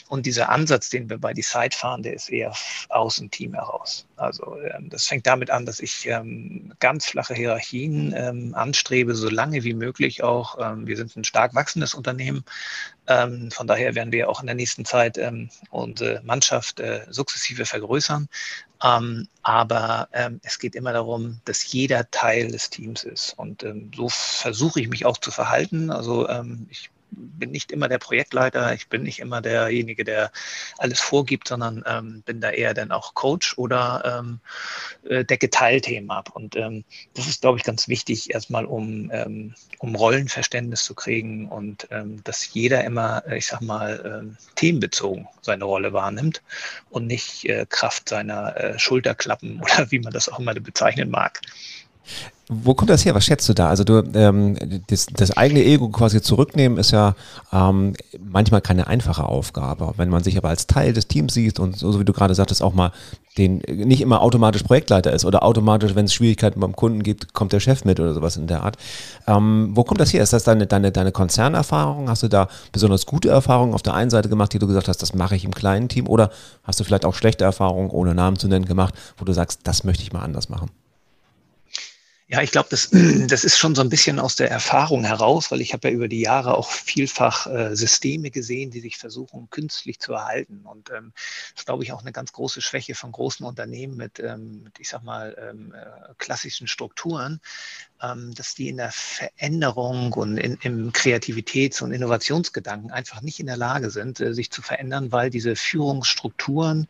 Und 0.10 0.26
dieser 0.26 0.50
Ansatz, 0.50 0.90
den 0.90 1.10
wir 1.10 1.18
bei 1.18 1.34
Decide 1.34 1.76
fahren, 1.76 2.04
der 2.04 2.14
ist 2.14 2.30
eher 2.30 2.54
aus 2.90 3.18
dem 3.18 3.32
Team 3.32 3.54
heraus. 3.54 4.06
Also 4.20 4.58
ähm, 4.62 4.90
das 4.90 5.06
fängt 5.06 5.26
damit 5.26 5.50
an, 5.50 5.66
dass 5.66 5.80
ich 5.80 6.06
ähm, 6.08 6.74
ganz 6.80 7.08
flache 7.08 7.34
Hierarchien 7.34 8.14
ähm, 8.16 8.54
anstrebe, 8.54 9.16
so 9.16 9.30
lange 9.30 9.64
wie 9.64 9.74
möglich 9.74 10.24
auch. 10.24 10.58
Wir 10.60 10.98
sind 10.98 11.16
ein 11.16 11.24
stark 11.24 11.56
wachsendes 11.56 11.94
Unternehmen. 11.94 12.44
Von 13.06 13.66
daher 13.66 13.96
werden 13.96 14.12
wir 14.12 14.30
auch 14.30 14.42
in 14.42 14.46
der 14.46 14.56
nächsten 14.56 14.86
Zeit 14.86 15.20
unsere 15.72 16.22
Mannschaft 16.24 16.80
äh, 16.80 17.06
sukzessive 17.10 17.66
vergrößern. 17.66 18.28
aber 18.80 20.10
es 20.44 20.60
geht 20.60 20.76
immer 20.76 20.94
darum, 20.94 21.40
dass 21.46 21.72
jeder 21.72 22.10
Teil 22.12 22.52
des 22.52 22.70
Teams 22.70 23.04
ist. 23.04 23.34
Und 23.38 23.66
so 23.96 24.10
versuche 24.10 24.82
ich 24.82 24.90
mich 24.90 25.06
auch 25.06 25.18
zu 25.18 25.32
verhalten. 25.32 25.90
Also 25.92 26.28
ich 26.70 26.90
bin 27.12 27.52
nicht 27.52 27.72
immer 27.72 27.88
der 27.88 27.98
Projektleiter, 27.98 28.74
ich 28.74 28.88
bin 28.88 29.04
nicht 29.04 29.20
immer 29.20 29.42
derjenige, 29.42 30.04
der 30.04 30.32
alles 30.78 31.00
vorgibt, 31.00 31.48
sondern 31.48 31.84
ähm, 31.88 32.22
bin 32.26 32.42
da 32.42 32.52
eher 32.52 32.74
dann 32.74 32.92
auch 32.92 33.14
Coach 33.14 33.58
oder 33.58 34.20
ähm, 34.20 34.40
äh, 35.10 35.26
decke 35.26 35.50
Teilthemen 35.50 36.12
ab. 36.12 36.32
Und 36.34 36.56
ähm, 36.56 36.84
das 37.14 37.28
ist, 37.28 37.42
glaube 37.42 37.58
ich, 37.58 37.64
ganz 37.64 37.88
wichtig, 37.88 38.34
erstmal 38.34 38.66
um, 38.66 39.10
ähm, 39.12 39.56
um 39.80 39.96
Rollenverständnis 39.96 40.84
zu 40.84 40.96
kriegen 40.96 41.50
und 41.50 41.88
ähm, 41.92 42.24
dass 42.24 42.54
jeder 42.54 42.84
immer, 42.84 43.24
ich 43.32 43.48
sag 43.48 43.62
mal, 43.62 44.22
ähm, 44.22 44.38
themenbezogen 44.56 45.28
seine 45.42 45.66
Rolle 45.66 45.94
wahrnimmt 45.94 46.42
und 46.90 47.08
nicht 47.08 47.46
äh, 47.46 47.66
Kraft 47.68 48.10
seiner 48.10 48.56
äh, 48.58 48.80
Schulterklappen 48.80 49.60
oder 49.62 49.92
wie 49.92 50.00
man 50.00 50.14
das 50.14 50.30
auch 50.30 50.40
immer 50.40 50.54
bezeichnen 50.54 51.10
mag. 51.10 51.42
Wo 52.52 52.74
kommt 52.74 52.90
das 52.90 53.06
her? 53.06 53.14
Was 53.14 53.26
schätzt 53.26 53.48
du 53.48 53.54
da? 53.54 53.70
Also 53.70 53.84
du, 53.84 54.02
ähm, 54.16 54.58
das, 54.88 55.06
das 55.06 55.38
eigene 55.38 55.64
Ego 55.64 55.90
quasi 55.90 56.20
zurücknehmen 56.20 56.80
ist 56.80 56.90
ja 56.90 57.14
ähm, 57.54 57.94
manchmal 58.20 58.62
keine 58.62 58.88
einfache 58.88 59.24
Aufgabe. 59.24 59.94
Wenn 59.98 60.10
man 60.10 60.24
sich 60.24 60.36
aber 60.36 60.50
als 60.50 60.66
Teil 60.66 60.94
des 60.94 61.08
Teams 61.08 61.32
sieht 61.36 61.60
und 61.60 61.78
so, 61.78 61.92
so 61.92 62.00
wie 62.00 62.06
du 62.06 62.12
gerade 62.12 62.34
sagtest, 62.34 62.64
auch 62.64 62.74
mal 62.74 62.92
den 63.38 63.60
nicht 63.68 64.02
immer 64.02 64.24
automatisch 64.24 64.64
Projektleiter 64.64 65.14
ist 65.14 65.26
oder 65.26 65.44
automatisch, 65.44 65.94
wenn 65.94 66.06
es 66.06 66.14
Schwierigkeiten 66.16 66.60
beim 66.60 66.76
Kunden 66.76 67.04
gibt, 67.04 67.36
kommt 67.36 67.54
der 67.54 67.60
Chef 67.60 67.86
mit 67.86 68.00
oder 68.00 68.16
sowas 68.16 68.36
in 68.36 68.48
der 68.48 68.64
Art. 68.64 68.78
Ähm, 69.28 69.70
wo 69.74 69.84
kommt 69.84 70.00
das 70.00 70.12
her? 70.12 70.24
Ist 70.24 70.34
das 70.34 70.44
deine, 70.44 70.66
deine, 70.66 70.92
deine 70.92 71.12
Konzernerfahrung? 71.12 72.10
Hast 72.10 72.24
du 72.24 72.30
da 72.30 72.48
besonders 72.72 73.06
gute 73.06 73.30
Erfahrungen 73.30 73.76
auf 73.76 73.84
der 73.84 73.94
einen 73.94 74.10
Seite 74.10 74.28
gemacht, 74.28 74.54
die 74.54 74.60
du 74.60 74.66
gesagt 74.66 74.88
hast, 74.88 75.04
das 75.04 75.14
mache 75.14 75.36
ich 75.36 75.46
im 75.46 75.54
kleinen 75.54 75.88
Team? 75.88 76.08
Oder 76.08 76.32
hast 76.64 76.80
du 76.80 76.84
vielleicht 76.84 77.06
auch 77.06 77.14
schlechte 77.14 77.44
Erfahrungen, 77.44 77.92
ohne 77.92 78.16
Namen 78.16 78.38
zu 78.38 78.48
nennen, 78.48 78.66
gemacht, 78.66 78.96
wo 79.18 79.26
du 79.26 79.34
sagst, 79.34 79.62
das 79.66 79.84
möchte 79.84 80.02
ich 80.02 80.12
mal 80.12 80.22
anders 80.22 80.50
machen? 80.50 80.72
Ja, 82.32 82.44
ich 82.44 82.52
glaube, 82.52 82.70
das, 82.70 82.92
das 83.28 83.44
ist 83.44 83.58
schon 83.58 83.74
so 83.74 83.82
ein 83.82 83.90
bisschen 83.90 84.20
aus 84.20 84.36
der 84.36 84.52
Erfahrung 84.52 85.04
heraus, 85.04 85.50
weil 85.50 85.62
ich 85.62 85.74
habe 85.74 85.88
ja 85.88 85.96
über 85.96 86.08
die 86.08 86.22
Jahre 86.22 86.56
auch 86.56 86.70
vielfach 86.70 87.48
äh, 87.48 87.76
Systeme 87.76 88.30
gesehen, 88.30 88.70
die 88.70 88.82
sich 88.82 88.98
versuchen, 88.98 89.50
künstlich 89.50 90.00
zu 90.00 90.14
erhalten. 90.14 90.62
Und 90.64 90.92
ähm, 90.92 91.12
das 91.16 91.62
ist, 91.62 91.66
glaube 91.66 91.84
ich, 91.84 91.92
auch 91.92 92.02
eine 92.02 92.12
ganz 92.12 92.32
große 92.32 92.62
Schwäche 92.62 92.94
von 92.94 93.12
großen 93.12 93.44
Unternehmen 93.44 93.98
mit, 93.98 94.20
ähm, 94.20 94.62
mit 94.62 94.80
ich 94.80 94.90
sag 94.90 95.02
mal, 95.02 95.36
ähm, 95.40 95.74
äh, 95.74 96.14
klassischen 96.20 96.68
Strukturen, 96.68 97.42
dass 98.00 98.56
die 98.56 98.70
in 98.70 98.78
der 98.78 98.92
Veränderung 98.92 100.14
und 100.14 100.38
in, 100.38 100.58
im 100.62 100.94
Kreativitäts- 100.94 101.84
und 101.84 101.92
Innovationsgedanken 101.92 102.92
einfach 102.92 103.22
nicht 103.22 103.40
in 103.40 103.48
der 103.48 103.58
Lage 103.58 103.90
sind, 103.90 104.20
äh, 104.22 104.34
sich 104.34 104.52
zu 104.52 104.62
verändern, 104.62 105.12
weil 105.12 105.30
diese 105.30 105.56
Führungsstrukturen 105.56 106.88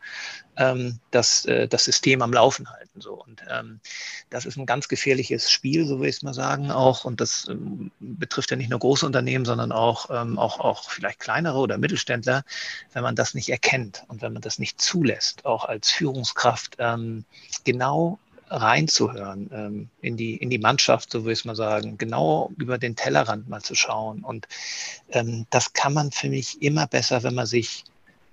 ähm, 0.56 1.00
das, 1.10 1.46
äh, 1.46 1.66
das 1.66 1.84
System 1.84 2.22
am 2.22 2.32
Laufen 2.32 2.70
halten. 2.70 3.00
So. 3.00 3.14
Und 3.14 3.42
ähm, 3.50 3.80
das 4.28 4.44
ist 4.44 4.56
ein 4.56 4.66
ganz 4.66 4.88
gefährliches 4.88 5.50
Spiel, 5.50 5.86
so 5.86 5.98
will 5.98 6.08
ich 6.08 6.16
es 6.16 6.22
mal 6.22 6.34
sagen, 6.34 6.70
auch. 6.70 7.04
Und 7.04 7.20
das 7.20 7.48
ähm, 7.48 7.90
betrifft 7.98 8.50
ja 8.50 8.56
nicht 8.56 8.70
nur 8.70 8.78
große 8.78 9.06
Unternehmen, 9.06 9.44
sondern 9.44 9.72
auch, 9.72 10.10
ähm, 10.10 10.38
auch, 10.38 10.60
auch 10.60 10.90
vielleicht 10.90 11.18
kleinere 11.18 11.58
oder 11.58 11.78
Mittelständler, 11.78 12.44
wenn 12.92 13.02
man 13.02 13.16
das 13.16 13.34
nicht 13.34 13.48
erkennt 13.48 14.04
und 14.08 14.22
wenn 14.22 14.32
man 14.32 14.42
das 14.42 14.58
nicht 14.58 14.80
zulässt, 14.80 15.44
auch 15.44 15.64
als 15.64 15.90
Führungskraft 15.90 16.76
ähm, 16.78 17.24
genau 17.64 18.18
reinzuhören 18.50 19.48
ähm, 19.52 19.88
in, 20.02 20.16
die, 20.16 20.36
in 20.36 20.50
die 20.50 20.58
Mannschaft, 20.58 21.12
so 21.12 21.24
will 21.24 21.32
ich 21.32 21.40
es 21.40 21.44
mal 21.44 21.56
sagen, 21.56 21.96
genau 21.98 22.52
über 22.58 22.78
den 22.78 22.96
Tellerrand 22.96 23.48
mal 23.48 23.62
zu 23.62 23.74
schauen. 23.74 24.24
Und 24.24 24.48
ähm, 25.10 25.46
das 25.50 25.72
kann 25.72 25.94
man 25.94 26.10
für 26.10 26.28
mich 26.28 26.60
immer 26.60 26.86
besser, 26.86 27.22
wenn 27.22 27.34
man 27.34 27.46
sich 27.46 27.84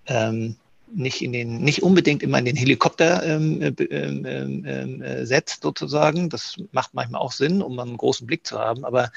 ähm, 0.07 0.55
nicht 0.91 1.21
in 1.21 1.33
den, 1.33 1.62
nicht 1.62 1.83
unbedingt 1.83 2.24
immer 2.24 2.39
in 2.39 2.45
den 2.45 2.55
Helikopter 2.55 3.24
ähm, 3.24 3.62
äh, 3.62 3.67
ähm, 3.83 4.25
ähm, 4.25 4.65
ähm, 4.65 5.01
äh, 5.01 5.25
setzt, 5.25 5.62
sozusagen. 5.62 6.29
Das 6.29 6.55
macht 6.71 6.93
manchmal 6.93 7.21
auch 7.21 7.31
Sinn, 7.31 7.62
um 7.62 7.77
einen 7.79 7.97
großen 7.97 8.25
Blick 8.25 8.47
zu 8.47 8.57
haben. 8.57 8.86
Aber 8.86 9.12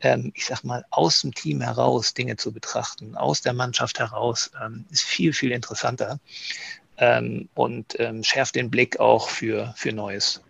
ähm, 0.00 0.32
ich 0.34 0.44
sag 0.44 0.64
mal, 0.64 0.84
aus 0.90 1.22
dem 1.22 1.32
Team 1.32 1.60
heraus 1.60 2.14
Dinge 2.14 2.36
zu 2.36 2.52
betrachten, 2.52 3.16
aus 3.16 3.40
der 3.40 3.54
Mannschaft 3.54 3.98
heraus, 3.98 4.50
ähm, 4.62 4.84
ist 4.90 5.04
viel, 5.04 5.32
viel 5.32 5.52
interessanter 5.52 6.18
und 7.54 7.98
schärft 8.22 8.54
den 8.54 8.70
Blick 8.70 9.00
auch 9.00 9.28
für, 9.28 9.74
für 9.76 9.92
Neues 9.92 10.40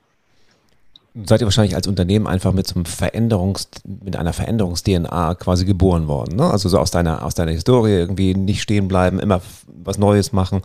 seid 1.23 1.41
ihr 1.41 1.47
wahrscheinlich 1.47 1.77
als 1.77 1.87
Unternehmen 1.87 2.27
einfach 2.27 2.53
mit 2.53 2.67
so 2.67 2.75
einem 2.75 2.87
Veränderungs, 2.87 3.69
mit 3.85 4.17
einer 4.17 4.33
Veränderungs-DNA 4.33 5.37
quasi 5.37 5.65
geboren 5.65 6.09
worden. 6.09 6.37
Ne? 6.37 6.51
Also 6.51 6.69
so 6.69 6.79
aus 6.79 6.91
deiner, 6.91 7.25
aus 7.25 7.37
deiner 7.37 7.53
Historie 7.53 7.93
irgendwie 7.93 8.35
nicht 8.35 8.63
stehen 8.63 8.89
bleiben, 8.89 9.21
immer 9.21 9.41
was 9.85 9.97
Neues 9.97 10.33
machen, 10.33 10.63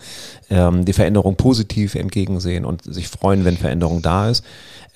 ähm, 0.50 0.86
die 0.86 0.94
Veränderung 0.94 1.36
positiv 1.36 1.94
entgegensehen 1.94 2.66
und 2.66 2.84
sich 2.84 3.10
freuen, 3.10 3.46
wenn 3.46 3.58
Veränderung 3.58 4.02
da 4.02 4.30
ist. 4.30 4.44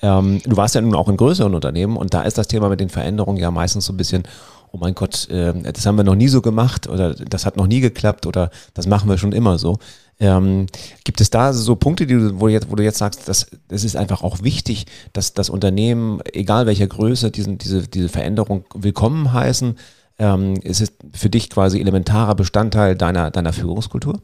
Ähm, 0.02 0.40
du 0.44 0.56
warst 0.56 0.74
ja 0.74 0.80
nun 0.80 0.96
auch 0.96 1.08
in 1.08 1.16
größeren 1.16 1.54
Unternehmen 1.54 1.96
und 1.96 2.14
da 2.14 2.22
ist 2.22 2.36
das 2.36 2.48
Thema 2.48 2.68
mit 2.68 2.80
den 2.80 2.90
Veränderungen 2.90 3.38
ja 3.38 3.52
meistens 3.52 3.84
so 3.84 3.92
ein 3.92 3.96
bisschen, 3.96 4.24
oh 4.72 4.78
mein 4.78 4.96
Gott, 4.96 5.28
äh, 5.30 5.52
das 5.72 5.86
haben 5.86 5.96
wir 5.96 6.04
noch 6.04 6.16
nie 6.16 6.28
so 6.28 6.42
gemacht 6.42 6.88
oder 6.88 7.14
das 7.14 7.46
hat 7.46 7.56
noch 7.56 7.68
nie 7.68 7.80
geklappt 7.80 8.26
oder 8.26 8.50
das 8.74 8.88
machen 8.88 9.08
wir 9.08 9.18
schon 9.18 9.32
immer 9.32 9.56
so. 9.58 9.78
Ähm, 10.20 10.66
gibt 11.04 11.20
es 11.20 11.30
da 11.30 11.52
so 11.52 11.76
Punkte, 11.76 12.06
die 12.06 12.14
du, 12.14 12.40
wo, 12.40 12.48
jetzt, 12.48 12.70
wo 12.70 12.76
du 12.76 12.84
jetzt 12.84 12.98
sagst, 12.98 13.28
dass 13.28 13.46
es 13.68 13.84
ist 13.84 13.96
einfach 13.96 14.22
auch 14.22 14.42
wichtig, 14.42 14.86
dass 15.12 15.34
das 15.34 15.50
Unternehmen, 15.50 16.20
egal 16.32 16.66
welcher 16.66 16.86
Größe, 16.86 17.30
diesen, 17.30 17.58
diese, 17.58 17.88
diese 17.88 18.08
Veränderung 18.08 18.64
willkommen 18.74 19.32
heißen? 19.32 19.76
Ähm, 20.18 20.54
ist 20.62 20.80
es 20.80 20.92
für 21.12 21.28
dich 21.28 21.50
quasi 21.50 21.80
elementarer 21.80 22.36
Bestandteil 22.36 22.94
deiner, 22.94 23.32
deiner 23.32 23.52
Führungskultur? 23.52 24.22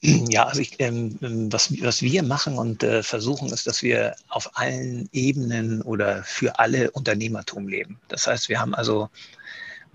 Ja, 0.00 0.46
also 0.46 0.60
ich, 0.60 0.78
ähm, 0.78 1.16
was, 1.50 1.72
was 1.82 2.02
wir 2.02 2.22
machen 2.22 2.56
und 2.56 2.84
äh, 2.84 3.02
versuchen, 3.02 3.48
ist, 3.48 3.66
dass 3.66 3.82
wir 3.82 4.14
auf 4.28 4.56
allen 4.56 5.08
Ebenen 5.12 5.82
oder 5.82 6.22
für 6.22 6.58
alle 6.60 6.92
Unternehmertum 6.92 7.66
leben. 7.66 7.98
Das 8.06 8.28
heißt, 8.28 8.48
wir 8.48 8.60
haben 8.60 8.74
also 8.74 9.08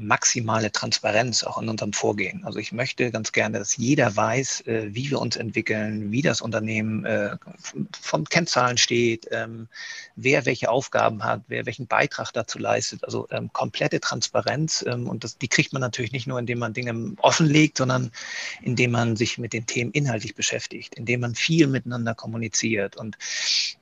maximale 0.04 0.72
Transparenz 0.72 1.44
auch 1.44 1.62
in 1.62 1.70
unserem 1.70 1.94
Vorgehen. 1.94 2.44
Also 2.46 2.60
ich 2.60 2.72
möchte 2.72 3.12
ganz 3.12 3.32
gerne, 3.32 3.60
dass 3.60 3.78
jeder 3.78 4.16
weiß, 4.16 4.62
äh, 4.68 4.90
wie 4.94 5.10
wir 5.10 5.20
uns 5.20 5.36
entwickeln, 5.36 6.12
wie 6.12 6.22
das 6.22 6.42
Unternehmen 6.42 7.06
äh, 7.06 7.38
von 8.00 8.26
Kennzahlen 8.26 8.78
steht, 8.78 9.28
ähm, 9.32 9.68
wer 10.16 10.46
welche 10.46 10.70
Aufgaben 10.70 11.24
hat, 11.24 11.42
wer 11.48 11.66
welchen 11.66 11.88
Beitrag 11.88 12.32
dazu 12.34 12.60
leistet. 12.60 13.04
Also 13.04 13.28
ähm, 13.32 13.52
komplette 13.54 14.00
Transparenz. 14.00 14.84
Ähm, 14.88 15.08
und 15.08 15.24
das, 15.24 15.38
die 15.38 15.48
kriegt 15.48 15.74
man 15.74 15.82
natürlich 15.82 16.12
nicht 16.12 16.28
nur, 16.28 16.40
indem 16.40 16.60
man 16.60 16.74
Dinge 16.74 17.16
offenlegt, 17.22 17.78
sondern 17.78 18.12
indem 18.62 18.92
man 18.92 19.16
sich 19.16 19.38
mit 19.38 19.54
den 19.54 19.66
Themen 19.66 19.92
inhaltlich 19.92 20.36
beschäftigt, 20.36 20.96
indem 20.96 21.22
man 21.22 21.36
viel 21.36 21.68
miteinander 21.68 22.16
kommuniziert. 22.16 22.96
Und 22.96 23.18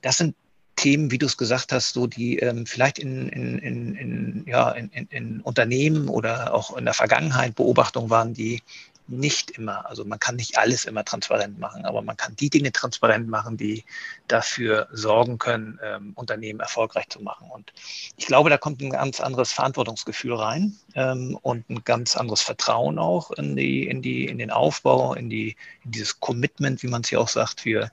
das 0.00 0.18
sind 0.18 0.34
Themen, 0.76 1.10
wie 1.10 1.18
du 1.18 1.26
es 1.26 1.36
gesagt 1.36 1.72
hast, 1.72 1.92
so 1.92 2.06
die 2.06 2.38
ähm, 2.38 2.66
vielleicht 2.66 2.98
in, 2.98 3.28
in, 3.28 3.58
in, 3.58 3.94
in, 3.94 4.44
ja, 4.46 4.70
in, 4.70 4.90
in, 5.10 5.40
Unternehmen 5.40 6.08
oder 6.08 6.54
auch 6.54 6.76
in 6.76 6.84
der 6.84 6.94
Vergangenheit 6.94 7.54
Beobachtungen 7.54 8.10
waren, 8.10 8.34
die 8.34 8.62
nicht 9.08 9.50
immer, 9.52 9.86
also 9.88 10.04
man 10.04 10.18
kann 10.18 10.36
nicht 10.36 10.58
alles 10.58 10.84
immer 10.84 11.04
transparent 11.04 11.58
machen, 11.58 11.84
aber 11.84 12.02
man 12.02 12.16
kann 12.16 12.36
die 12.36 12.50
Dinge 12.50 12.72
transparent 12.72 13.28
machen, 13.28 13.56
die 13.56 13.84
dafür 14.28 14.88
sorgen 14.92 15.38
können, 15.38 15.78
ähm, 15.82 16.12
Unternehmen 16.14 16.60
erfolgreich 16.60 17.08
zu 17.08 17.20
machen. 17.20 17.50
Und 17.50 17.72
ich 18.16 18.26
glaube, 18.26 18.48
da 18.48 18.58
kommt 18.58 18.80
ein 18.80 18.90
ganz 18.90 19.20
anderes 19.20 19.52
Verantwortungsgefühl 19.52 20.34
rein 20.34 20.76
ähm, 20.94 21.38
und 21.42 21.68
ein 21.68 21.82
ganz 21.84 22.16
anderes 22.16 22.42
Vertrauen 22.42 22.98
auch 22.98 23.30
in 23.32 23.56
die, 23.56 23.86
in 23.86 24.02
die, 24.02 24.26
in 24.26 24.38
den 24.38 24.50
Aufbau, 24.50 25.14
in 25.14 25.28
die, 25.28 25.56
in 25.84 25.90
dieses 25.90 26.20
Commitment, 26.20 26.82
wie 26.82 26.88
man 26.88 27.02
es 27.02 27.08
hier 27.08 27.20
auch 27.20 27.28
sagt, 27.28 27.60
für, 27.60 27.90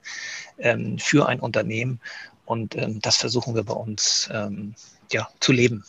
ähm, 0.59 0.99
für 0.99 1.27
ein 1.27 1.39
Unternehmen. 1.39 1.99
Und 2.49 2.75
ähm, 2.75 2.99
das 2.99 3.17
versuchen 3.17 3.53
wir 3.53 3.61
bei 3.61 3.75
uns 3.75 4.27
ähm, 4.33 4.73
ja, 5.11 5.27
zu 5.39 5.51
leben. 5.51 5.83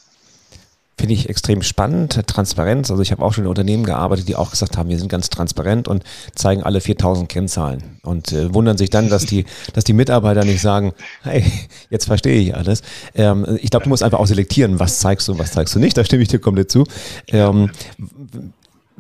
Finde 0.99 1.15
ich 1.15 1.31
extrem 1.31 1.63
spannend. 1.63 2.27
Transparenz. 2.27 2.91
Also 2.91 3.03
ich 3.03 3.13
habe 3.13 3.25
auch 3.25 3.33
schon 3.33 3.45
in 3.45 3.49
Unternehmen 3.49 3.85
gearbeitet, 3.87 4.29
die 4.29 4.37
auch 4.37 4.51
gesagt 4.51 4.77
haben, 4.77 4.91
wir 4.91 4.99
sind 4.99 5.09
ganz 5.09 5.31
transparent 5.31 5.89
und 5.89 6.05
zeigen 6.35 6.63
alle 6.63 6.83
4000 6.83 7.31
Kennzahlen 7.31 7.99
und 8.03 8.33
äh, 8.33 8.53
wundern 8.53 8.77
sich 8.77 8.91
dann, 8.91 9.09
dass 9.09 9.25
die, 9.25 9.47
dass 9.73 9.85
die 9.85 9.95
Mitarbeiter 9.95 10.45
nicht 10.45 10.61
sagen, 10.61 10.93
hey, 11.23 11.51
jetzt 11.89 12.05
verstehe 12.05 12.39
ich 12.39 12.55
alles. 12.55 12.83
Ähm, 13.15 13.59
ich 13.63 13.71
glaube, 13.71 13.85
du 13.85 13.89
musst 13.89 14.03
einfach 14.03 14.19
auch 14.19 14.27
selektieren, 14.27 14.79
was 14.79 15.01
zeigst 15.01 15.29
du 15.29 15.33
und 15.33 15.39
was 15.39 15.53
zeigst 15.53 15.75
du 15.75 15.79
nicht. 15.79 15.97
Da 15.97 16.05
stimme 16.05 16.23
ich 16.23 16.29
dir 16.29 16.41
komplett 16.41 16.71
zu. 16.71 16.85
Ähm, 17.29 17.71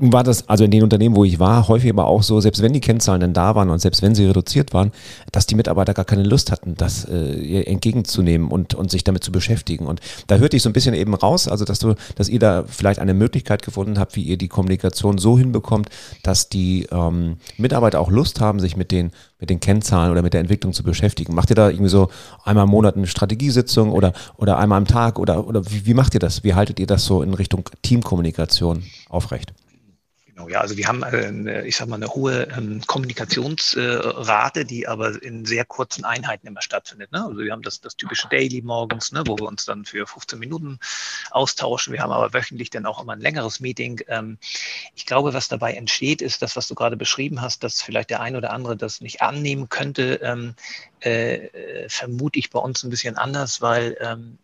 war 0.00 0.24
das, 0.24 0.48
also 0.48 0.64
in 0.64 0.70
den 0.70 0.82
Unternehmen, 0.82 1.14
wo 1.14 1.24
ich 1.24 1.38
war, 1.38 1.68
häufig 1.68 1.90
aber 1.90 2.06
auch 2.06 2.22
so, 2.22 2.40
selbst 2.40 2.62
wenn 2.62 2.72
die 2.72 2.80
Kennzahlen 2.80 3.20
dann 3.20 3.34
da 3.34 3.54
waren 3.54 3.68
und 3.68 3.80
selbst 3.80 4.00
wenn 4.00 4.14
sie 4.14 4.24
reduziert 4.24 4.72
waren, 4.72 4.92
dass 5.30 5.46
die 5.46 5.54
Mitarbeiter 5.54 5.92
gar 5.92 6.06
keine 6.06 6.22
Lust 6.22 6.50
hatten, 6.50 6.74
das 6.74 7.04
äh, 7.04 7.62
entgegenzunehmen 7.64 8.48
und, 8.48 8.74
und 8.74 8.90
sich 8.90 9.04
damit 9.04 9.22
zu 9.22 9.30
beschäftigen. 9.30 9.86
Und 9.86 10.00
da 10.26 10.36
hörte 10.36 10.56
ich 10.56 10.62
so 10.62 10.70
ein 10.70 10.72
bisschen 10.72 10.94
eben 10.94 11.14
raus, 11.14 11.48
also 11.48 11.66
dass 11.66 11.78
du, 11.80 11.94
dass 12.14 12.28
ihr 12.28 12.38
da 12.38 12.64
vielleicht 12.66 12.98
eine 12.98 13.12
Möglichkeit 13.12 13.62
gefunden 13.62 13.98
habt, 13.98 14.16
wie 14.16 14.22
ihr 14.22 14.38
die 14.38 14.48
Kommunikation 14.48 15.18
so 15.18 15.38
hinbekommt, 15.38 15.90
dass 16.22 16.48
die 16.48 16.86
ähm, 16.90 17.36
Mitarbeiter 17.58 18.00
auch 18.00 18.10
Lust 18.10 18.40
haben, 18.40 18.58
sich 18.58 18.76
mit 18.76 18.90
den, 18.90 19.10
mit 19.38 19.50
den 19.50 19.60
Kennzahlen 19.60 20.10
oder 20.10 20.22
mit 20.22 20.32
der 20.32 20.40
Entwicklung 20.40 20.72
zu 20.72 20.82
beschäftigen. 20.82 21.34
Macht 21.34 21.50
ihr 21.50 21.56
da 21.56 21.68
irgendwie 21.68 21.90
so 21.90 22.08
einmal 22.44 22.64
im 22.64 22.70
Monat 22.70 22.96
eine 22.96 23.06
Strategiesitzung 23.06 23.92
oder, 23.92 24.14
oder 24.38 24.58
einmal 24.58 24.78
am 24.78 24.86
Tag 24.86 25.18
oder, 25.18 25.46
oder 25.46 25.70
wie, 25.70 25.84
wie 25.84 25.94
macht 25.94 26.14
ihr 26.14 26.20
das? 26.20 26.42
Wie 26.42 26.54
haltet 26.54 26.80
ihr 26.80 26.86
das 26.86 27.04
so 27.04 27.22
in 27.22 27.34
Richtung 27.34 27.68
Teamkommunikation 27.82 28.82
aufrecht? 29.10 29.52
Genau, 30.40 30.48
ja, 30.48 30.62
also 30.62 30.78
wir 30.78 30.88
haben, 30.88 31.04
eine, 31.04 31.66
ich 31.66 31.76
sag 31.76 31.88
mal, 31.88 31.96
eine 31.96 32.08
hohe 32.08 32.48
ähm, 32.56 32.80
Kommunikationsrate, 32.86 34.64
die 34.64 34.88
aber 34.88 35.22
in 35.22 35.44
sehr 35.44 35.66
kurzen 35.66 36.06
Einheiten 36.06 36.46
immer 36.46 36.62
stattfindet. 36.62 37.12
Ne? 37.12 37.22
Also 37.22 37.40
wir 37.40 37.52
haben 37.52 37.60
das, 37.60 37.82
das 37.82 37.94
typische 37.94 38.26
Daily 38.28 38.62
morgens, 38.62 39.12
ne, 39.12 39.22
wo 39.26 39.36
wir 39.36 39.46
uns 39.46 39.66
dann 39.66 39.84
für 39.84 40.06
15 40.06 40.38
Minuten 40.38 40.78
austauschen. 41.30 41.92
Wir 41.92 42.00
haben 42.00 42.12
aber 42.12 42.32
wöchentlich 42.32 42.70
dann 42.70 42.86
auch 42.86 43.02
immer 43.02 43.12
ein 43.12 43.20
längeres 43.20 43.60
Meeting. 43.60 44.00
Ähm, 44.08 44.38
ich 44.94 45.04
glaube, 45.04 45.34
was 45.34 45.48
dabei 45.48 45.74
entsteht, 45.74 46.22
ist 46.22 46.40
das, 46.40 46.56
was 46.56 46.68
du 46.68 46.74
gerade 46.74 46.96
beschrieben 46.96 47.42
hast, 47.42 47.62
dass 47.62 47.82
vielleicht 47.82 48.08
der 48.08 48.20
ein 48.20 48.34
oder 48.34 48.52
andere 48.52 48.78
das 48.78 49.02
nicht 49.02 49.20
annehmen 49.20 49.68
könnte, 49.68 50.20
ähm, 50.22 50.54
äh, 51.00 51.86
vermute 51.88 52.38
ich 52.38 52.48
bei 52.48 52.60
uns 52.60 52.82
ein 52.82 52.88
bisschen 52.88 53.18
anders, 53.18 53.60
weil 53.60 53.94
ähm, 54.00 54.38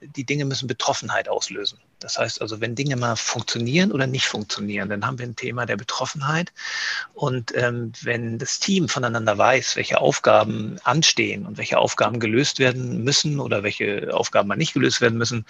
die 0.00 0.24
Dinge 0.24 0.44
müssen 0.44 0.68
Betroffenheit 0.68 1.28
auslösen. 1.28 1.80
Das 2.00 2.18
heißt 2.18 2.42
also, 2.42 2.60
wenn 2.60 2.74
Dinge 2.74 2.96
mal 2.96 3.16
funktionieren 3.16 3.90
oder 3.90 4.06
nicht 4.06 4.26
funktionieren, 4.26 4.88
dann 4.90 5.06
haben 5.06 5.18
wir 5.18 5.26
ein 5.26 5.36
Thema 5.36 5.64
der 5.64 5.76
Betroffenheit. 5.76 6.52
Und 7.14 7.56
ähm, 7.56 7.92
wenn 8.02 8.38
das 8.38 8.58
Team 8.58 8.88
voneinander 8.88 9.38
weiß, 9.38 9.76
welche 9.76 10.00
Aufgaben 10.00 10.78
anstehen 10.84 11.46
und 11.46 11.56
welche 11.56 11.78
Aufgaben 11.78 12.20
gelöst 12.20 12.58
werden 12.58 13.02
müssen 13.02 13.40
oder 13.40 13.62
welche 13.62 14.12
Aufgaben 14.12 14.48
mal 14.48 14.56
nicht 14.56 14.74
gelöst 14.74 15.00
werden 15.00 15.16
müssen, 15.16 15.46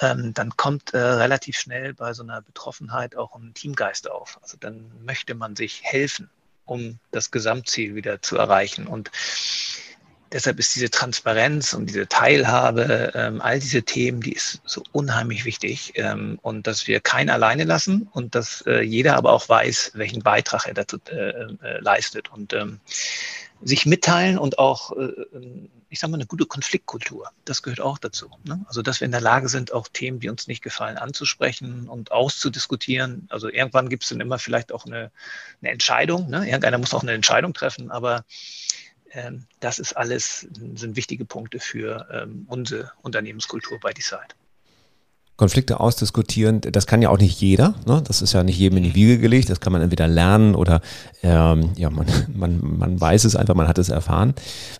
ähm, 0.00 0.34
dann 0.34 0.56
kommt 0.56 0.92
äh, 0.92 0.98
relativ 0.98 1.58
schnell 1.58 1.94
bei 1.94 2.12
so 2.12 2.22
einer 2.22 2.42
Betroffenheit 2.42 3.16
auch 3.16 3.36
ein 3.36 3.54
Teamgeist 3.54 4.10
auf. 4.10 4.38
Also 4.42 4.56
dann 4.58 4.90
möchte 5.04 5.34
man 5.34 5.54
sich 5.54 5.82
helfen, 5.84 6.30
um 6.64 6.98
das 7.12 7.30
Gesamtziel 7.30 7.94
wieder 7.94 8.20
zu 8.22 8.36
erreichen. 8.36 8.86
Und 8.86 9.10
deshalb 10.32 10.58
ist 10.58 10.74
diese 10.74 10.90
Transparenz 10.90 11.72
und 11.72 11.86
diese 11.86 12.06
Teilhabe, 12.08 13.12
ähm, 13.14 13.40
all 13.40 13.60
diese 13.60 13.82
Themen, 13.82 14.20
die 14.20 14.32
ist 14.32 14.60
so 14.64 14.82
unheimlich 14.92 15.44
wichtig. 15.44 15.92
Ähm, 15.96 16.38
und 16.42 16.66
dass 16.66 16.86
wir 16.86 17.00
keinen 17.00 17.30
alleine 17.30 17.64
lassen 17.64 18.08
und 18.12 18.34
dass 18.34 18.62
äh, 18.66 18.82
jeder 18.82 19.16
aber 19.16 19.32
auch 19.32 19.48
weiß, 19.48 19.92
welchen 19.94 20.22
Beitrag 20.22 20.66
er 20.66 20.74
dazu 20.74 20.98
äh, 21.10 21.30
äh, 21.30 21.80
leistet. 21.80 22.30
Und 22.32 22.52
ähm, 22.52 22.80
sich 23.62 23.86
mitteilen 23.86 24.38
und 24.38 24.58
auch, 24.58 24.92
äh, 24.96 25.12
ich 25.88 25.98
sage 25.98 26.10
mal, 26.10 26.16
eine 26.16 26.26
gute 26.26 26.46
Konfliktkultur. 26.46 27.30
Das 27.44 27.62
gehört 27.62 27.80
auch 27.80 27.98
dazu. 27.98 28.30
Ne? 28.44 28.64
Also, 28.68 28.82
dass 28.82 29.00
wir 29.00 29.06
in 29.06 29.12
der 29.12 29.20
Lage 29.20 29.48
sind, 29.48 29.72
auch 29.72 29.88
Themen, 29.88 30.20
die 30.20 30.28
uns 30.28 30.46
nicht 30.46 30.62
gefallen, 30.62 30.98
anzusprechen 30.98 31.88
und 31.88 32.12
auszudiskutieren. 32.12 33.26
Also, 33.30 33.48
irgendwann 33.48 33.88
gibt 33.88 34.02
es 34.02 34.10
dann 34.10 34.20
immer 34.20 34.38
vielleicht 34.38 34.72
auch 34.72 34.84
eine, 34.84 35.10
eine 35.62 35.70
Entscheidung. 35.70 36.28
Ne? 36.28 36.46
Irgendeiner 36.46 36.78
muss 36.78 36.94
auch 36.94 37.02
eine 37.02 37.12
Entscheidung 37.12 37.54
treffen, 37.54 37.90
aber 37.90 38.16
ähm, 38.16 38.24
das 39.60 39.78
ist 39.78 39.92
alles, 39.94 40.48
sind 40.74 40.96
wichtige 40.96 41.24
Punkte 41.24 41.60
für 41.60 42.06
ähm, 42.12 42.46
unsere 42.48 42.92
Unternehmenskultur 43.02 43.78
bei 43.80 43.92
Decide. 43.92 44.34
Konflikte 45.36 45.80
ausdiskutieren, 45.80 46.62
das 46.62 46.86
kann 46.86 47.02
ja 47.02 47.10
auch 47.10 47.18
nicht 47.18 47.38
jeder. 47.40 47.74
Ne? 47.86 48.02
Das 48.06 48.22
ist 48.22 48.32
ja 48.32 48.42
nicht 48.42 48.58
jedem 48.58 48.78
in 48.78 48.84
die 48.84 48.94
Wiege 48.94 49.18
gelegt. 49.18 49.50
Das 49.50 49.60
kann 49.60 49.72
man 49.72 49.82
entweder 49.82 50.08
lernen 50.08 50.54
oder 50.54 50.80
ähm, 51.22 51.72
ja, 51.76 51.90
man, 51.90 52.06
man, 52.34 52.78
man 52.78 53.00
weiß 53.00 53.24
es 53.24 53.36
einfach, 53.36 53.54
man 53.54 53.68
hat 53.68 53.78
es 53.78 53.90
erfahren. 53.90 54.34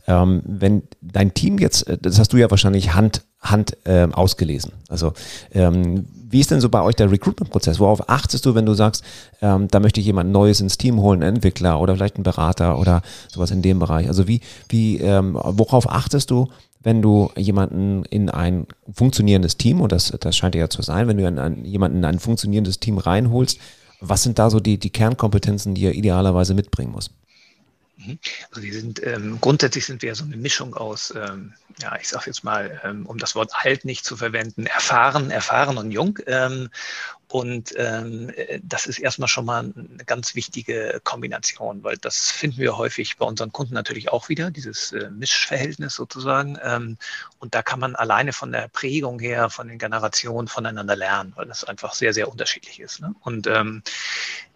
Ähm, 0.07 0.43
wenn 0.47 0.83
dein 1.03 1.35
Team 1.35 1.59
jetzt, 1.59 1.87
äh, 1.87 1.99
das 2.01 2.19
hast 2.19 2.33
du 2.33 2.39
ja 2.39 2.51
wahrscheinlich 2.51 2.95
Hand, 2.95 3.23
Hand 3.41 3.77
ähm, 3.85 4.15
ausgelesen. 4.15 4.73
Also 4.89 5.13
ähm, 5.53 6.07
wie 6.29 6.41
ist 6.41 6.51
denn 6.51 6.61
so 6.61 6.69
bei 6.69 6.83
euch 6.83 6.97
der 6.97 7.11
Recruitment-Prozess? 7.11 7.79
Worauf 7.79 8.09
achtest 8.09 8.47
du, 8.47 8.55
wenn 8.55 8.67
du 8.67 8.75
sagst, 8.75 9.05
ähm, 9.41 9.69
da 9.69 9.81
möchte 9.81 10.01
ich 10.01 10.07
jemand 10.07 10.31
Neues 10.33 10.61
ins 10.61 10.77
Team 10.77 11.01
holen, 11.01 11.23
einen 11.23 11.37
Entwickler 11.37 11.81
oder 11.81 11.95
vielleicht 11.95 12.17
einen 12.17 12.25
Berater 12.25 12.79
oder 12.79 13.03
sowas 13.29 13.51
in 13.51 13.63
dem 13.63 13.79
Bereich? 13.79 14.09
Also 14.09 14.27
wie, 14.27 14.41
wie, 14.69 14.99
ähm, 14.99 15.39
worauf 15.41 15.91
achtest 15.91 16.31
du, 16.31 16.49
wenn 16.83 17.03
du 17.03 17.31
jemanden 17.37 18.05
in 18.05 18.29
ein 18.31 18.67
funktionierendes 18.93 19.57
Team, 19.57 19.81
und 19.81 19.93
das, 19.93 20.13
das 20.21 20.37
scheint 20.37 20.55
ja 20.55 20.69
zu 20.69 20.83
sein, 20.83 21.09
wenn 21.09 21.17
du 21.17 21.27
in 21.27 21.39
ein, 21.39 21.65
jemanden 21.65 21.99
in 21.99 22.05
ein 22.05 22.19
funktionierendes 22.19 22.81
Team 22.81 22.99
reinholst, 22.99 23.59
was 24.01 24.23
sind 24.23 24.39
da 24.39 24.51
so 24.51 24.61
die, 24.61 24.79
die 24.79 24.91
Kernkompetenzen, 24.91 25.75
die 25.75 25.87
er 25.87 25.95
idealerweise 25.95 26.55
mitbringen 26.55 26.93
muss? 26.93 27.11
Mhm. 27.97 28.19
Also 28.51 28.63
wir 28.63 28.73
sind 28.73 29.03
ähm, 29.07 29.41
grundsätzlich 29.41 29.87
sind 29.87 30.03
wir 30.03 30.15
so 30.15 30.25
eine 30.25 30.37
Mischung 30.37 30.75
aus, 30.75 31.15
ähm, 31.17 31.55
ja, 31.81 31.97
ich 31.99 32.09
sage 32.09 32.25
jetzt 32.27 32.45
mal, 32.45 32.81
ähm, 32.85 33.07
um 33.07 33.19
das 33.19 33.35
Wort 33.35 33.53
alt 33.55 33.85
nicht 33.85 34.05
zu 34.05 34.17
verwenden, 34.17 34.67
erfahren, 34.67 35.31
erfahren 35.31 35.79
und 35.79 35.91
jung. 35.91 36.19
Und 37.29 37.75
ähm, 37.77 38.33
das 38.63 38.87
ist 38.87 38.99
erstmal 38.99 39.29
schon 39.29 39.47
mal 39.47 39.73
eine 39.77 40.05
ganz 40.07 40.37
wichtige 40.37 41.01
Kombination, 41.03 41.83
weil 41.83 41.97
das 41.97 42.31
finden 42.31 42.59
wir 42.59 42.77
häufig 42.77 43.17
bei 43.17 43.27
unseren 43.27 43.53
Kunden 43.53 43.75
natürlich 43.75 44.11
auch 44.11 44.29
wieder, 44.29 44.53
dieses 44.53 44.93
äh, 44.93 45.11
Mischverhältnis 45.11 45.95
sozusagen. 45.95 46.57
Ähm, 46.63 46.99
und 47.41 47.55
da 47.55 47.63
kann 47.63 47.81
man 47.81 47.97
alleine 47.97 48.33
von 48.33 48.53
der 48.53 48.69
Prägung 48.69 49.19
her, 49.19 49.51
von 49.51 49.67
den 49.67 49.79
Generationen 49.79 50.47
voneinander 50.47 50.95
lernen, 50.95 51.33
weil 51.35 51.47
das 51.47 51.65
einfach 51.65 51.95
sehr, 51.95 52.15
sehr 52.15 52.29
unterschiedlich 52.31 52.79
ist. 52.79 53.01
Ne? 53.01 53.13
Und 53.23 53.49
ähm, 53.49 53.83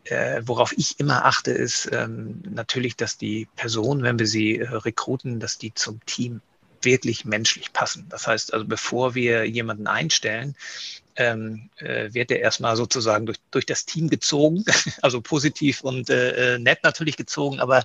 äh, 0.05 0.43
worauf 0.45 0.73
ich 0.77 1.01
immer 1.01 1.25
achte, 1.25 1.51
ist 1.51 1.89
ähm, 1.93 2.43
natürlich, 2.49 2.97
dass 2.97 3.19
die 3.19 3.49
Personen, 3.57 4.03
wenn 4.03 4.19
wir 4.19 4.27
sie 4.27 4.59
äh, 4.59 4.69
rekruten, 4.69 5.41
dass 5.41 5.59
die 5.59 5.75
zum 5.75 6.05
Team 6.07 6.41
wirklich 6.85 7.25
menschlich 7.25 7.73
passen. 7.73 8.07
Das 8.09 8.27
heißt 8.27 8.53
also, 8.53 8.65
bevor 8.65 9.15
wir 9.15 9.45
jemanden 9.45 9.87
einstellen, 9.87 10.57
ähm, 11.17 11.69
äh, 11.77 12.13
wird 12.15 12.31
er 12.31 12.41
erstmal 12.41 12.77
sozusagen 12.77 13.27
durch, 13.27 13.39
durch 13.51 13.67
das 13.67 13.85
Team 13.85 14.09
gezogen, 14.09 14.65
also 15.03 15.21
positiv 15.21 15.83
und 15.83 16.09
äh, 16.09 16.55
äh, 16.55 16.59
nett 16.59 16.83
natürlich 16.83 17.17
gezogen, 17.17 17.61
aber 17.61 17.85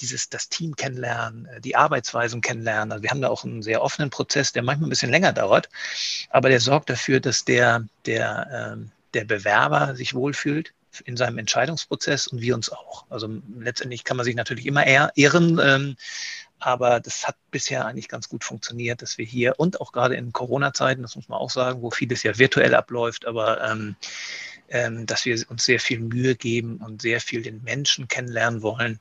dieses 0.00 0.28
das 0.28 0.48
Team 0.48 0.76
kennenlernen, 0.76 1.46
äh, 1.46 1.60
die 1.60 1.76
Arbeitsweisen 1.76 2.40
kennenlernen. 2.40 2.92
Also 2.92 3.02
wir 3.02 3.10
haben 3.10 3.22
da 3.22 3.28
auch 3.28 3.44
einen 3.44 3.62
sehr 3.62 3.82
offenen 3.82 4.10
Prozess, 4.10 4.52
der 4.52 4.62
manchmal 4.62 4.88
ein 4.88 4.90
bisschen 4.90 5.10
länger 5.10 5.32
dauert, 5.32 5.68
aber 6.30 6.48
der 6.48 6.60
sorgt 6.60 6.90
dafür, 6.90 7.20
dass 7.20 7.44
der, 7.44 7.86
der, 8.06 8.76
äh, 8.76 8.86
der 9.14 9.24
Bewerber 9.24 9.94
sich 9.94 10.14
wohlfühlt, 10.14 10.72
in 11.04 11.16
seinem 11.16 11.38
Entscheidungsprozess 11.38 12.26
und 12.28 12.40
wir 12.40 12.54
uns 12.54 12.70
auch. 12.70 13.04
Also 13.10 13.28
letztendlich 13.58 14.04
kann 14.04 14.16
man 14.16 14.24
sich 14.24 14.36
natürlich 14.36 14.66
immer 14.66 14.86
eher 14.86 15.10
irren, 15.16 15.58
ähm, 15.62 15.96
aber 16.58 17.00
das 17.00 17.26
hat 17.26 17.36
bisher 17.50 17.86
eigentlich 17.86 18.08
ganz 18.08 18.28
gut 18.28 18.44
funktioniert, 18.44 19.02
dass 19.02 19.18
wir 19.18 19.24
hier 19.24 19.54
und 19.58 19.80
auch 19.80 19.92
gerade 19.92 20.14
in 20.14 20.32
Corona-Zeiten, 20.32 21.02
das 21.02 21.16
muss 21.16 21.28
man 21.28 21.38
auch 21.38 21.50
sagen, 21.50 21.82
wo 21.82 21.90
vieles 21.90 22.22
ja 22.22 22.38
virtuell 22.38 22.74
abläuft, 22.74 23.26
aber 23.26 23.62
ähm, 23.62 23.96
ähm, 24.68 25.06
dass 25.06 25.24
wir 25.24 25.38
uns 25.50 25.64
sehr 25.64 25.80
viel 25.80 26.00
Mühe 26.00 26.34
geben 26.34 26.78
und 26.78 27.02
sehr 27.02 27.20
viel 27.20 27.42
den 27.42 27.62
Menschen 27.62 28.08
kennenlernen 28.08 28.62
wollen, 28.62 28.98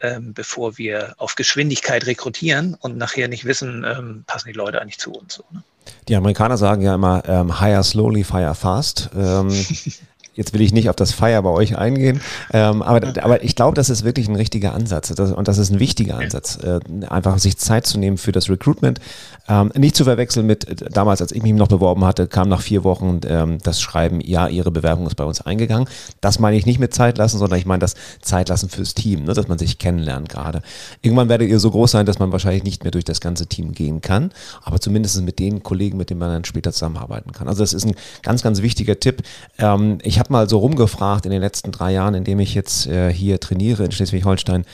ähm, 0.00 0.34
bevor 0.34 0.78
wir 0.78 1.14
auf 1.18 1.34
Geschwindigkeit 1.34 2.06
rekrutieren 2.06 2.74
und 2.80 2.96
nachher 2.96 3.28
nicht 3.28 3.44
wissen, 3.44 3.84
ähm, 3.84 4.24
passen 4.26 4.48
die 4.48 4.54
Leute 4.54 4.80
eigentlich 4.80 4.98
zu 4.98 5.12
uns. 5.12 5.34
So, 5.34 5.44
ne? 5.50 5.62
Die 6.08 6.16
Amerikaner 6.16 6.56
sagen 6.56 6.82
ja 6.82 6.94
immer, 6.94 7.22
ähm, 7.26 7.60
hire 7.60 7.84
slowly, 7.84 8.24
fire 8.24 8.54
fast. 8.54 9.10
Jetzt 10.34 10.54
will 10.54 10.60
ich 10.62 10.72
nicht 10.72 10.88
auf 10.88 10.96
das 10.96 11.12
Feier 11.12 11.42
bei 11.42 11.50
euch 11.50 11.76
eingehen, 11.76 12.20
ähm, 12.52 12.82
aber, 12.82 13.22
aber 13.22 13.44
ich 13.44 13.54
glaube, 13.54 13.74
das 13.74 13.90
ist 13.90 14.04
wirklich 14.04 14.28
ein 14.28 14.36
richtiger 14.36 14.74
Ansatz 14.74 15.12
das, 15.14 15.32
und 15.32 15.48
das 15.48 15.58
ist 15.58 15.70
ein 15.70 15.80
wichtiger 15.80 16.18
Ansatz, 16.18 16.58
äh, 16.62 16.80
einfach 17.06 17.38
sich 17.38 17.58
Zeit 17.58 17.86
zu 17.86 17.98
nehmen 17.98 18.18
für 18.18 18.32
das 18.32 18.48
Recruitment. 18.48 19.00
Ähm, 19.48 19.72
nicht 19.76 19.96
zu 19.96 20.04
verwechseln 20.04 20.46
mit 20.46 20.68
äh, 20.68 20.88
damals, 20.90 21.20
als 21.20 21.32
ich 21.32 21.42
mich 21.42 21.52
noch 21.52 21.68
beworben 21.68 22.04
hatte, 22.04 22.28
kam 22.28 22.48
nach 22.48 22.60
vier 22.60 22.84
Wochen 22.84 23.20
ähm, 23.26 23.58
das 23.62 23.80
Schreiben, 23.80 24.20
ja, 24.20 24.48
Ihre 24.48 24.70
Bewerbung 24.70 25.06
ist 25.06 25.16
bei 25.16 25.24
uns 25.24 25.40
eingegangen. 25.40 25.88
Das 26.20 26.38
meine 26.38 26.56
ich 26.56 26.64
nicht 26.64 26.78
mit 26.78 26.94
Zeit 26.94 27.18
lassen, 27.18 27.38
sondern 27.38 27.58
ich 27.58 27.66
meine 27.66 27.80
das 27.80 27.94
Zeit 28.20 28.48
lassen 28.48 28.68
fürs 28.68 28.94
Team, 28.94 29.24
ne, 29.24 29.34
dass 29.34 29.48
man 29.48 29.58
sich 29.58 29.78
kennenlernt 29.78 30.28
gerade. 30.28 30.62
Irgendwann 31.02 31.28
werdet 31.28 31.48
ihr 31.48 31.58
so 31.58 31.70
groß 31.70 31.90
sein, 31.90 32.06
dass 32.06 32.18
man 32.18 32.30
wahrscheinlich 32.32 32.62
nicht 32.62 32.84
mehr 32.84 32.92
durch 32.92 33.04
das 33.04 33.20
ganze 33.20 33.46
Team 33.46 33.72
gehen 33.72 34.00
kann, 34.00 34.30
aber 34.62 34.80
zumindest 34.80 35.20
mit 35.22 35.38
den 35.38 35.62
Kollegen, 35.62 35.98
mit 35.98 36.10
denen 36.10 36.20
man 36.20 36.30
dann 36.30 36.44
später 36.44 36.72
zusammenarbeiten 36.72 37.32
kann. 37.32 37.48
Also 37.48 37.62
das 37.62 37.72
ist 37.72 37.84
ein 37.84 37.94
ganz, 38.22 38.42
ganz 38.42 38.62
wichtiger 38.62 38.98
Tipp. 39.00 39.22
Ähm, 39.58 39.98
ich 40.02 40.21
habe 40.22 40.32
mal 40.32 40.48
so 40.48 40.58
rumgefragt 40.58 41.26
in 41.26 41.32
den 41.32 41.40
letzten 41.40 41.72
drei 41.72 41.92
Jahren, 41.92 42.14
in 42.14 42.22
dem 42.22 42.38
ich 42.38 42.54
jetzt 42.54 42.86
äh, 42.86 43.12
hier 43.12 43.40
trainiere 43.40 43.84
in 43.84 43.90
Schleswig-Holstein, 43.90 44.64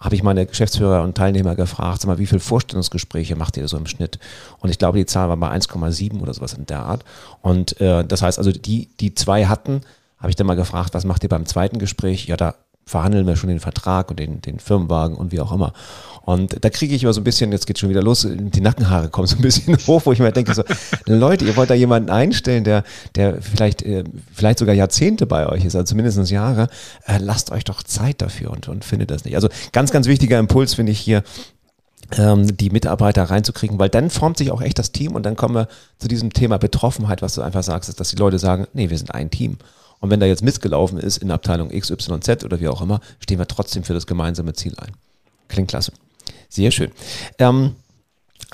habe 0.00 0.16
ich 0.16 0.24
meine 0.24 0.44
Geschäftsführer 0.44 1.02
und 1.02 1.16
Teilnehmer 1.16 1.54
gefragt, 1.54 2.00
sag 2.00 2.08
mal, 2.08 2.18
wie 2.18 2.26
viele 2.26 2.40
Vorstellungsgespräche 2.40 3.36
macht 3.36 3.56
ihr 3.56 3.68
so 3.68 3.76
im 3.76 3.86
Schnitt? 3.86 4.18
Und 4.58 4.70
ich 4.70 4.78
glaube, 4.78 4.98
die 4.98 5.06
Zahl 5.06 5.28
war 5.28 5.36
bei 5.36 5.48
1,7 5.50 6.20
oder 6.20 6.34
sowas 6.34 6.54
in 6.54 6.66
der 6.66 6.80
Art. 6.80 7.04
Und 7.40 7.80
äh, 7.80 8.04
das 8.04 8.20
heißt 8.20 8.38
also, 8.38 8.50
die, 8.50 8.88
die 8.98 9.14
zwei 9.14 9.46
hatten, 9.46 9.82
habe 10.18 10.30
ich 10.30 10.36
dann 10.36 10.46
mal 10.46 10.56
gefragt, 10.56 10.92
was 10.92 11.04
macht 11.04 11.22
ihr 11.22 11.28
beim 11.28 11.46
zweiten 11.46 11.78
Gespräch? 11.78 12.26
Ja, 12.26 12.36
da 12.36 12.56
verhandeln 12.88 13.26
wir 13.26 13.34
schon 13.34 13.48
den 13.48 13.58
Vertrag 13.58 14.10
und 14.10 14.20
den, 14.20 14.40
den 14.40 14.60
Firmenwagen 14.60 15.16
und 15.16 15.32
wie 15.32 15.40
auch 15.40 15.50
immer. 15.50 15.72
Und 16.22 16.64
da 16.64 16.70
kriege 16.70 16.94
ich 16.94 17.02
immer 17.02 17.12
so 17.12 17.20
ein 17.20 17.24
bisschen, 17.24 17.50
jetzt 17.50 17.66
geht 17.66 17.78
schon 17.78 17.88
wieder 17.88 18.02
los, 18.02 18.26
die 18.28 18.60
Nackenhaare 18.60 19.08
kommen 19.08 19.26
so 19.26 19.36
ein 19.36 19.42
bisschen 19.42 19.76
hoch, 19.86 20.02
wo 20.04 20.12
ich 20.12 20.20
mir 20.20 20.30
denke, 20.30 20.54
so, 20.54 20.62
Leute, 21.06 21.44
ihr 21.44 21.56
wollt 21.56 21.70
da 21.70 21.74
jemanden 21.74 22.10
einstellen, 22.10 22.62
der, 22.62 22.84
der 23.16 23.42
vielleicht, 23.42 23.82
äh, 23.82 24.04
vielleicht 24.32 24.60
sogar 24.60 24.74
Jahrzehnte 24.74 25.26
bei 25.26 25.48
euch 25.48 25.64
ist, 25.64 25.74
also 25.74 25.84
zumindest 25.84 26.30
Jahre, 26.30 26.68
äh, 27.06 27.18
lasst 27.18 27.50
euch 27.50 27.64
doch 27.64 27.82
Zeit 27.82 28.22
dafür 28.22 28.50
und, 28.52 28.68
und 28.68 28.84
findet 28.84 29.10
das 29.10 29.24
nicht. 29.24 29.34
Also 29.34 29.48
ganz, 29.72 29.90
ganz 29.90 30.06
wichtiger 30.06 30.38
Impuls 30.38 30.74
finde 30.74 30.92
ich 30.92 31.00
hier, 31.00 31.24
ähm, 32.16 32.56
die 32.56 32.70
Mitarbeiter 32.70 33.24
reinzukriegen, 33.24 33.80
weil 33.80 33.88
dann 33.88 34.10
formt 34.10 34.38
sich 34.38 34.52
auch 34.52 34.62
echt 34.62 34.78
das 34.78 34.92
Team 34.92 35.16
und 35.16 35.24
dann 35.24 35.34
kommen 35.34 35.56
wir 35.56 35.68
zu 35.98 36.06
diesem 36.06 36.32
Thema 36.32 36.56
Betroffenheit, 36.58 37.20
was 37.20 37.34
du 37.34 37.42
einfach 37.42 37.64
sagst, 37.64 37.88
ist, 37.88 37.98
dass 37.98 38.10
die 38.10 38.16
Leute 38.16 38.38
sagen, 38.38 38.66
nee, 38.74 38.90
wir 38.90 38.98
sind 38.98 39.12
ein 39.12 39.30
Team. 39.30 39.58
Und 40.00 40.10
wenn 40.10 40.20
da 40.20 40.26
jetzt 40.26 40.42
missgelaufen 40.42 40.98
ist 40.98 41.18
in 41.18 41.30
Abteilung 41.30 41.70
X, 41.70 41.90
Y, 41.90 42.20
Z 42.20 42.44
oder 42.44 42.60
wie 42.60 42.68
auch 42.68 42.82
immer, 42.82 43.00
stehen 43.18 43.38
wir 43.38 43.46
trotzdem 43.46 43.84
für 43.84 43.94
das 43.94 44.06
gemeinsame 44.06 44.52
Ziel 44.52 44.74
ein. 44.78 44.92
Klingt 45.48 45.68
klasse. 45.68 45.92
Sehr 46.48 46.70
schön. 46.70 46.90
Ähm, 47.38 47.76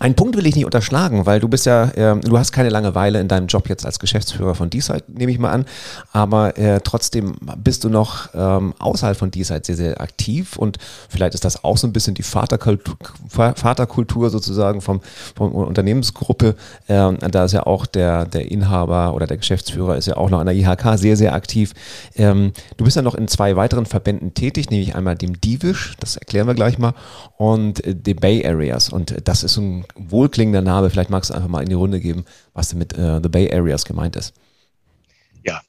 ein 0.03 0.17
Punkt 0.17 0.37
will 0.37 0.47
ich 0.49 0.57
nicht 0.57 0.65
unterschlagen, 0.65 1.27
weil 1.27 1.39
du 1.39 1.47
bist 1.47 1.65
ja, 1.65 1.85
äh, 1.85 2.19
du 2.19 2.37
hast 2.37 2.51
keine 2.51 2.71
Langeweile 2.71 3.21
in 3.21 3.29
deinem 3.29 3.47
Job 3.47 3.69
jetzt 3.69 3.87
als 3.87 4.01
Geschäftsführer 4.01 4.57
von 4.57 4.69
D-Side, 4.69 5.05
nehme 5.07 5.31
ich 5.31 5.39
mal 5.39 5.53
an, 5.53 5.65
aber 6.11 6.59
äh, 6.59 6.81
trotzdem 6.83 7.37
bist 7.57 7.85
du 7.85 7.89
noch 7.89 8.29
ähm, 8.35 8.75
außerhalb 8.81 9.17
von 9.17 9.31
D-Side 9.31 9.63
sehr, 9.65 9.77
sehr 9.77 10.01
aktiv 10.01 10.57
und 10.57 10.79
vielleicht 11.09 11.35
ist 11.35 11.45
das 11.45 11.63
auch 11.63 11.77
so 11.77 11.87
ein 11.87 11.93
bisschen 11.93 12.15
die 12.15 12.25
Vaterkultur, 12.25 12.97
Vaterkultur 13.29 14.31
sozusagen 14.31 14.81
vom, 14.81 15.03
vom 15.37 15.53
Unternehmensgruppe. 15.53 16.57
Äh, 16.89 17.13
da 17.31 17.45
ist 17.45 17.53
ja 17.53 17.65
auch 17.65 17.87
der, 17.87 18.25
der 18.25 18.51
Inhaber 18.51 19.15
oder 19.15 19.29
der 19.29 19.37
Geschäftsführer 19.37 19.97
ist 19.97 20.07
ja 20.07 20.17
auch 20.17 20.31
noch 20.31 20.41
an 20.41 20.47
der 20.47 20.57
IHK 20.57 20.99
sehr, 20.99 21.17
sehr 21.17 21.33
aktiv. 21.33 21.75
Ähm, 22.17 22.53
du 22.77 22.85
bist 22.85 22.97
ja 22.97 23.03
noch 23.03 23.15
in 23.15 23.29
zwei 23.29 23.55
weiteren 23.55 23.87
Verbänden 23.87 24.35
tätig, 24.35 24.69
nämlich 24.69 24.97
einmal 24.97 25.15
dem 25.15 25.41
Divish, 25.41 25.95
das 26.01 26.17
erklären 26.17 26.49
wir 26.49 26.55
gleich 26.55 26.77
mal, 26.79 26.95
und 27.37 27.85
äh, 27.87 27.95
den 27.95 28.17
Bay 28.17 28.45
Areas 28.45 28.89
und 28.89 29.15
das 29.25 29.45
ist 29.45 29.59
ein 29.59 29.85
wohlklingender 29.97 30.63
Name. 30.63 30.91
Vielleicht 30.91 31.11
magst 31.11 31.31
du 31.31 31.35
einfach 31.35 31.49
mal 31.49 31.63
in 31.63 31.69
die 31.69 31.75
Runde 31.75 32.01
geben, 32.01 32.25
was 32.55 32.69
denn 32.69 32.79
mit 32.79 32.97
äh, 32.97 33.21
The 33.23 33.29
Bay 33.29 33.53
Areas 33.53 33.85
gemeint 33.85 34.17
ist. 34.17 34.35
Ja, 35.45 35.61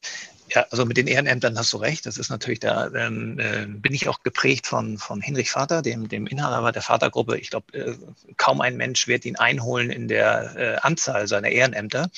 ja, 0.54 0.68
also 0.70 0.86
mit 0.86 0.98
den 0.98 1.08
Ehrenämtern 1.08 1.58
hast 1.58 1.74
du 1.74 1.78
recht. 1.78 2.06
Das 2.06 2.18
ist 2.18 2.30
natürlich 2.30 2.60
da, 2.60 2.88
ähm, 2.94 3.40
äh, 3.40 3.66
bin 3.66 3.94
ich 3.94 4.08
auch 4.08 4.22
geprägt 4.22 4.68
von, 4.68 5.00
von 5.00 5.20
Hinrich 5.20 5.50
Vater, 5.50 5.82
dem, 5.82 6.08
dem 6.08 6.28
Inhaber 6.28 6.72
der 6.72 6.84
Vatergruppe. 6.84 7.40
Ich 7.40 7.50
glaube, 7.50 7.74
äh, 7.74 7.96
kaum 8.38 8.62
ein 8.62 8.78
Mensch 8.78 9.08
wird 9.08 9.26
ihn 9.26 9.36
einholen 9.36 9.90
in 9.90 10.08
der 10.08 10.56
äh, 10.56 10.76
Anzahl 10.82 11.28
seiner 11.28 11.50
Ehrenämter. 11.50 12.12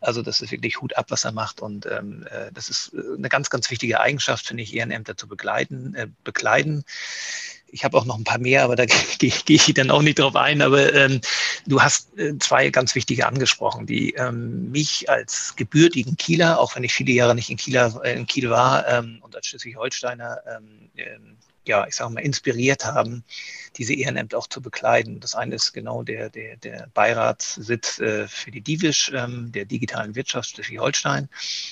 Also 0.00 0.20
das 0.20 0.42
ist 0.42 0.50
wirklich 0.50 0.80
Hut 0.82 0.96
ab, 0.98 1.06
was 1.08 1.24
er 1.24 1.32
macht. 1.32 1.62
Und 1.62 1.86
ähm, 1.86 2.26
äh, 2.30 2.52
das 2.52 2.68
ist 2.68 2.92
äh, 2.92 3.16
eine 3.16 3.30
ganz, 3.30 3.48
ganz 3.48 3.70
wichtige 3.70 3.98
Eigenschaft, 4.00 4.46
finde 4.46 4.62
ich, 4.62 4.74
Ehrenämter 4.76 5.16
zu 5.16 5.26
begleiten, 5.26 5.94
äh, 5.94 6.08
bekleiden 6.22 6.84
ich 7.72 7.84
habe 7.84 7.96
auch 7.96 8.04
noch 8.04 8.18
ein 8.18 8.24
paar 8.24 8.38
mehr, 8.38 8.64
aber 8.64 8.76
da 8.76 8.84
gehe 9.18 9.32
geh 9.44 9.54
ich 9.54 9.74
dann 9.74 9.90
auch 9.90 10.02
nicht 10.02 10.18
drauf 10.18 10.36
ein. 10.36 10.62
Aber 10.62 10.92
ähm, 10.94 11.20
du 11.66 11.80
hast 11.82 12.16
äh, 12.18 12.36
zwei 12.38 12.70
ganz 12.70 12.94
wichtige 12.94 13.26
angesprochen, 13.26 13.86
die 13.86 14.12
ähm, 14.14 14.70
mich 14.70 15.08
als 15.08 15.54
gebürtigen 15.56 16.16
Kieler, 16.16 16.58
auch 16.58 16.76
wenn 16.76 16.84
ich 16.84 16.92
viele 16.92 17.12
Jahre 17.12 17.34
nicht 17.34 17.50
in, 17.50 17.56
Kieler, 17.56 18.00
äh, 18.04 18.14
in 18.14 18.26
Kiel 18.26 18.50
war 18.50 18.86
ähm, 18.88 19.18
und 19.22 19.34
als 19.36 19.46
Schleswig-Holsteiner, 19.46 20.38
ähm, 20.56 20.90
ähm 20.96 21.36
ja, 21.70 21.86
ich 21.86 21.94
sage 21.94 22.12
mal, 22.12 22.20
inspiriert 22.20 22.84
haben, 22.84 23.24
diese 23.76 23.94
Ehrenämter 23.94 24.36
auch 24.36 24.48
zu 24.48 24.60
bekleiden. 24.60 25.20
Das 25.20 25.36
eine 25.36 25.54
ist 25.54 25.72
genau 25.72 26.02
der, 26.02 26.28
der, 26.28 26.56
der 26.56 26.88
Beiratssitz 26.92 28.00
äh, 28.00 28.26
für 28.26 28.50
die 28.50 28.60
DIVISH, 28.60 29.12
ähm, 29.14 29.52
der 29.52 29.64
digitalen 29.64 30.16
Wirtschaft 30.16 30.50
Schleswig-Holstein. 30.50 31.28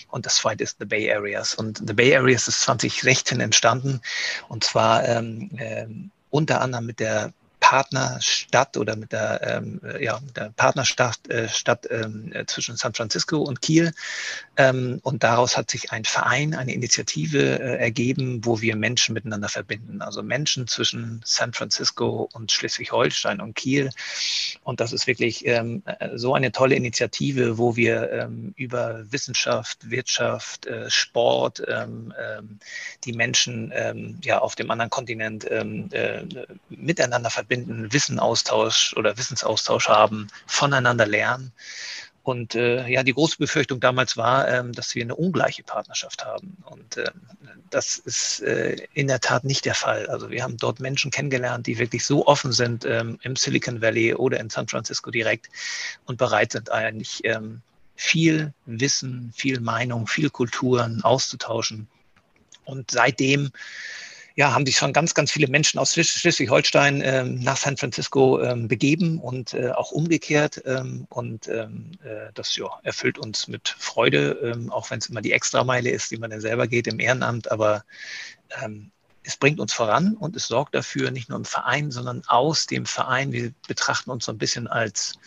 Und 0.08 0.24
das 0.24 0.36
zweite 0.36 0.62
ist 0.62 0.76
The 0.78 0.86
Bay 0.86 1.12
Areas. 1.12 1.54
Und 1.54 1.82
The 1.84 1.92
Bay 1.92 2.16
Areas 2.16 2.46
ist 2.46 2.62
2016 2.62 3.40
entstanden. 3.40 4.00
Und 4.48 4.62
zwar 4.62 5.06
ähm, 5.06 5.50
äh, 5.58 5.86
unter 6.30 6.60
anderem 6.60 6.86
mit 6.86 7.00
der 7.00 7.32
Partnerstadt 7.68 8.78
oder 8.78 8.96
mit 8.96 9.12
der, 9.12 9.42
ähm, 9.42 9.82
ja, 10.00 10.18
der 10.34 10.50
Partnerstadt 10.56 11.28
äh, 11.28 11.50
Stadt, 11.50 11.86
ähm, 11.90 12.32
zwischen 12.46 12.76
San 12.76 12.94
Francisco 12.94 13.42
und 13.42 13.60
Kiel. 13.60 13.92
Ähm, 14.56 15.00
und 15.02 15.22
daraus 15.22 15.58
hat 15.58 15.70
sich 15.70 15.92
ein 15.92 16.06
Verein, 16.06 16.54
eine 16.54 16.72
Initiative 16.72 17.60
äh, 17.60 17.76
ergeben, 17.76 18.40
wo 18.42 18.62
wir 18.62 18.74
Menschen 18.74 19.12
miteinander 19.12 19.50
verbinden. 19.50 20.00
Also 20.00 20.22
Menschen 20.22 20.66
zwischen 20.66 21.20
San 21.26 21.52
Francisco 21.52 22.30
und 22.32 22.50
Schleswig-Holstein 22.52 23.42
und 23.42 23.54
Kiel. 23.54 23.90
Und 24.64 24.80
das 24.80 24.94
ist 24.94 25.06
wirklich 25.06 25.46
ähm, 25.46 25.82
äh, 25.84 26.16
so 26.16 26.32
eine 26.32 26.52
tolle 26.52 26.74
Initiative, 26.74 27.58
wo 27.58 27.76
wir 27.76 28.10
ähm, 28.10 28.54
über 28.56 29.04
Wissenschaft, 29.12 29.90
Wirtschaft, 29.90 30.64
äh, 30.64 30.88
Sport 30.90 31.62
ähm, 31.68 32.14
ähm, 32.18 32.58
die 33.04 33.12
Menschen 33.12 33.72
ja 34.22 34.38
auf 34.38 34.54
dem 34.54 34.70
anderen 34.70 34.90
Kontinent 34.90 35.44
äh, 35.44 36.24
miteinander 36.68 37.30
verbinden 37.30 37.57
stattfinden, 37.58 37.92
Wissenaustausch 37.92 38.94
oder 38.96 39.16
Wissensaustausch 39.16 39.88
haben, 39.88 40.28
voneinander 40.46 41.06
lernen. 41.06 41.52
Und 42.22 42.54
äh, 42.54 42.86
ja, 42.88 43.02
die 43.02 43.14
große 43.14 43.38
Befürchtung 43.38 43.80
damals 43.80 44.18
war, 44.18 44.48
ähm, 44.48 44.72
dass 44.72 44.94
wir 44.94 45.02
eine 45.02 45.14
ungleiche 45.14 45.62
Partnerschaft 45.62 46.26
haben. 46.26 46.58
Und 46.66 46.98
äh, 46.98 47.10
das 47.70 47.96
ist 47.96 48.42
äh, 48.42 48.76
in 48.92 49.08
der 49.08 49.20
Tat 49.20 49.44
nicht 49.44 49.64
der 49.64 49.74
Fall. 49.74 50.06
Also 50.08 50.28
wir 50.28 50.42
haben 50.42 50.58
dort 50.58 50.78
Menschen 50.78 51.10
kennengelernt, 51.10 51.66
die 51.66 51.78
wirklich 51.78 52.04
so 52.04 52.26
offen 52.26 52.52
sind 52.52 52.84
ähm, 52.84 53.18
im 53.22 53.34
Silicon 53.34 53.80
Valley 53.80 54.12
oder 54.14 54.40
in 54.40 54.50
San 54.50 54.68
Francisco 54.68 55.10
direkt 55.10 55.48
und 56.04 56.18
bereit 56.18 56.52
sind 56.52 56.70
eigentlich 56.70 57.24
ähm, 57.24 57.62
viel 57.96 58.52
Wissen, 58.66 59.32
viel 59.34 59.60
Meinung, 59.60 60.06
viel 60.06 60.28
Kulturen 60.28 61.02
auszutauschen. 61.02 61.88
Und 62.66 62.90
seitdem 62.90 63.50
ja, 64.38 64.54
haben 64.54 64.64
sich 64.64 64.76
schon 64.76 64.92
ganz, 64.92 65.14
ganz 65.14 65.32
viele 65.32 65.48
Menschen 65.48 65.80
aus 65.80 65.94
Schleswig-Holstein 65.94 67.02
ähm, 67.04 67.40
nach 67.40 67.56
San 67.56 67.76
Francisco 67.76 68.40
ähm, 68.40 68.68
begeben 68.68 69.18
und 69.18 69.52
äh, 69.52 69.72
auch 69.72 69.90
umgekehrt. 69.90 70.62
Ähm, 70.64 71.08
und 71.08 71.48
ähm, 71.48 71.90
äh, 72.04 72.30
das 72.34 72.54
ja, 72.54 72.66
erfüllt 72.84 73.18
uns 73.18 73.48
mit 73.48 73.74
Freude, 73.80 74.38
ähm, 74.54 74.70
auch 74.70 74.92
wenn 74.92 75.00
es 75.00 75.06
immer 75.06 75.22
die 75.22 75.32
Extrameile 75.32 75.90
ist, 75.90 76.12
die 76.12 76.18
man 76.18 76.30
dann 76.30 76.40
selber 76.40 76.68
geht 76.68 76.86
im 76.86 77.00
Ehrenamt. 77.00 77.50
Aber 77.50 77.82
ähm, 78.62 78.92
es 79.24 79.36
bringt 79.36 79.58
uns 79.58 79.72
voran 79.72 80.14
und 80.14 80.36
es 80.36 80.46
sorgt 80.46 80.76
dafür, 80.76 81.10
nicht 81.10 81.28
nur 81.28 81.38
im 81.38 81.44
Verein, 81.44 81.90
sondern 81.90 82.22
aus 82.28 82.66
dem 82.66 82.86
Verein. 82.86 83.32
Wir 83.32 83.50
betrachten 83.66 84.08
uns 84.08 84.26
so 84.26 84.30
ein 84.30 84.38
bisschen 84.38 84.68
als 84.68 85.18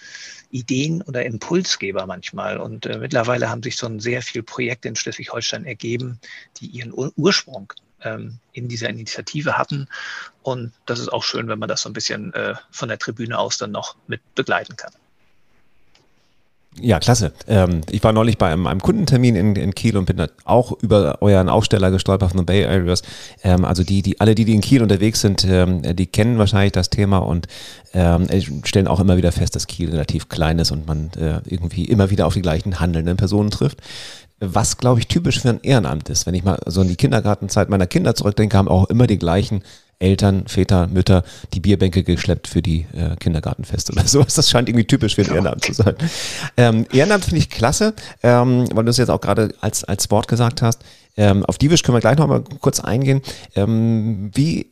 Ideen- 0.51 1.01
oder 1.01 1.25
Impulsgeber 1.25 2.05
manchmal. 2.05 2.59
Und 2.59 2.85
äh, 2.85 2.97
mittlerweile 2.97 3.49
haben 3.49 3.61
sich 3.61 3.75
schon 3.75 3.99
sehr 3.99 4.21
viele 4.21 4.43
Projekte 4.43 4.87
in 4.87 4.95
Schleswig-Holstein 4.95 5.65
ergeben, 5.65 6.21
die 6.61 6.67
ihren 6.67 6.93
Ur 6.93 7.11
Ursprung 7.17 7.73
ähm, 8.03 8.39
in 8.53 8.67
dieser 8.67 8.89
Initiative 8.89 9.57
hatten. 9.57 9.87
Und 10.43 10.71
das 10.85 10.99
ist 10.99 11.11
auch 11.11 11.23
schön, 11.23 11.47
wenn 11.47 11.59
man 11.59 11.69
das 11.69 11.81
so 11.81 11.89
ein 11.89 11.93
bisschen 11.93 12.33
äh, 12.33 12.55
von 12.71 12.89
der 12.89 12.97
Tribüne 12.97 13.37
aus 13.37 13.57
dann 13.57 13.71
noch 13.71 13.95
mit 14.07 14.21
begleiten 14.35 14.75
kann. 14.75 14.91
Ja, 16.79 16.99
klasse. 16.99 17.33
Ähm, 17.47 17.81
ich 17.89 18.01
war 18.01 18.13
neulich 18.13 18.37
bei 18.37 18.49
einem, 18.49 18.65
einem 18.65 18.79
Kundentermin 18.79 19.35
in, 19.35 19.55
in, 19.57 19.75
Kiel 19.75 19.97
und 19.97 20.05
bin 20.05 20.25
auch 20.45 20.71
über 20.81 21.21
euren 21.21 21.49
Aufsteller 21.49 21.91
gestolpert 21.91 22.29
von 22.29 22.37
den 22.37 22.45
Bay 22.45 22.65
Areas. 22.65 23.01
Ähm, 23.43 23.65
also 23.65 23.83
die, 23.83 24.01
die, 24.01 24.21
alle 24.21 24.35
die, 24.35 24.45
die 24.45 24.55
in 24.55 24.61
Kiel 24.61 24.81
unterwegs 24.81 25.19
sind, 25.19 25.43
ähm, 25.43 25.81
die 25.95 26.07
kennen 26.07 26.37
wahrscheinlich 26.37 26.71
das 26.71 26.89
Thema 26.89 27.17
und 27.17 27.47
ähm, 27.93 28.27
stellen 28.63 28.87
auch 28.87 29.01
immer 29.01 29.17
wieder 29.17 29.33
fest, 29.33 29.55
dass 29.57 29.67
Kiel 29.67 29.89
relativ 29.89 30.29
klein 30.29 30.59
ist 30.59 30.71
und 30.71 30.87
man 30.87 31.11
äh, 31.17 31.41
irgendwie 31.45 31.85
immer 31.85 32.09
wieder 32.09 32.25
auf 32.25 32.35
die 32.35 32.41
gleichen 32.41 32.79
handelnden 32.79 33.17
Personen 33.17 33.51
trifft 33.51 33.79
was, 34.41 34.77
glaube 34.77 34.99
ich, 34.99 35.07
typisch 35.07 35.39
für 35.39 35.49
ein 35.49 35.59
Ehrenamt 35.61 36.09
ist. 36.09 36.25
Wenn 36.25 36.33
ich 36.33 36.43
mal 36.43 36.59
so 36.65 36.81
in 36.81 36.87
die 36.87 36.95
Kindergartenzeit 36.95 37.69
meiner 37.69 37.87
Kinder 37.87 38.15
zurückdenke, 38.15 38.57
haben 38.57 38.67
auch 38.67 38.89
immer 38.89 39.07
die 39.07 39.19
gleichen 39.19 39.63
Eltern, 39.99 40.47
Väter, 40.47 40.87
Mütter 40.87 41.23
die 41.53 41.59
Bierbänke 41.59 42.03
geschleppt 42.03 42.47
für 42.47 42.63
die 42.63 42.87
äh, 42.93 43.15
Kindergartenfeste 43.17 43.93
oder 43.93 44.03
sowas. 44.07 44.33
Das 44.33 44.49
scheint 44.49 44.67
irgendwie 44.67 44.87
typisch 44.87 45.15
für 45.15 45.21
ein 45.21 45.29
Ehrenamt 45.29 45.63
zu 45.63 45.73
sein. 45.73 45.95
Ähm, 46.57 46.87
Ehrenamt 46.91 47.25
finde 47.25 47.37
ich 47.37 47.49
klasse, 47.51 47.93
ähm, 48.23 48.67
weil 48.73 48.83
du 48.83 48.89
es 48.89 48.97
jetzt 48.97 49.09
auch 49.09 49.21
gerade 49.21 49.53
als, 49.61 49.83
als 49.83 50.09
Wort 50.09 50.27
gesagt 50.27 50.63
hast. 50.63 50.81
Ähm, 51.17 51.45
auf 51.45 51.57
die 51.57 51.67
können 51.67 51.95
wir 51.95 52.01
gleich 52.01 52.17
noch 52.17 52.27
mal 52.27 52.43
kurz 52.59 52.79
eingehen. 52.79 53.21
Ähm, 53.55 54.31
wie 54.33 54.71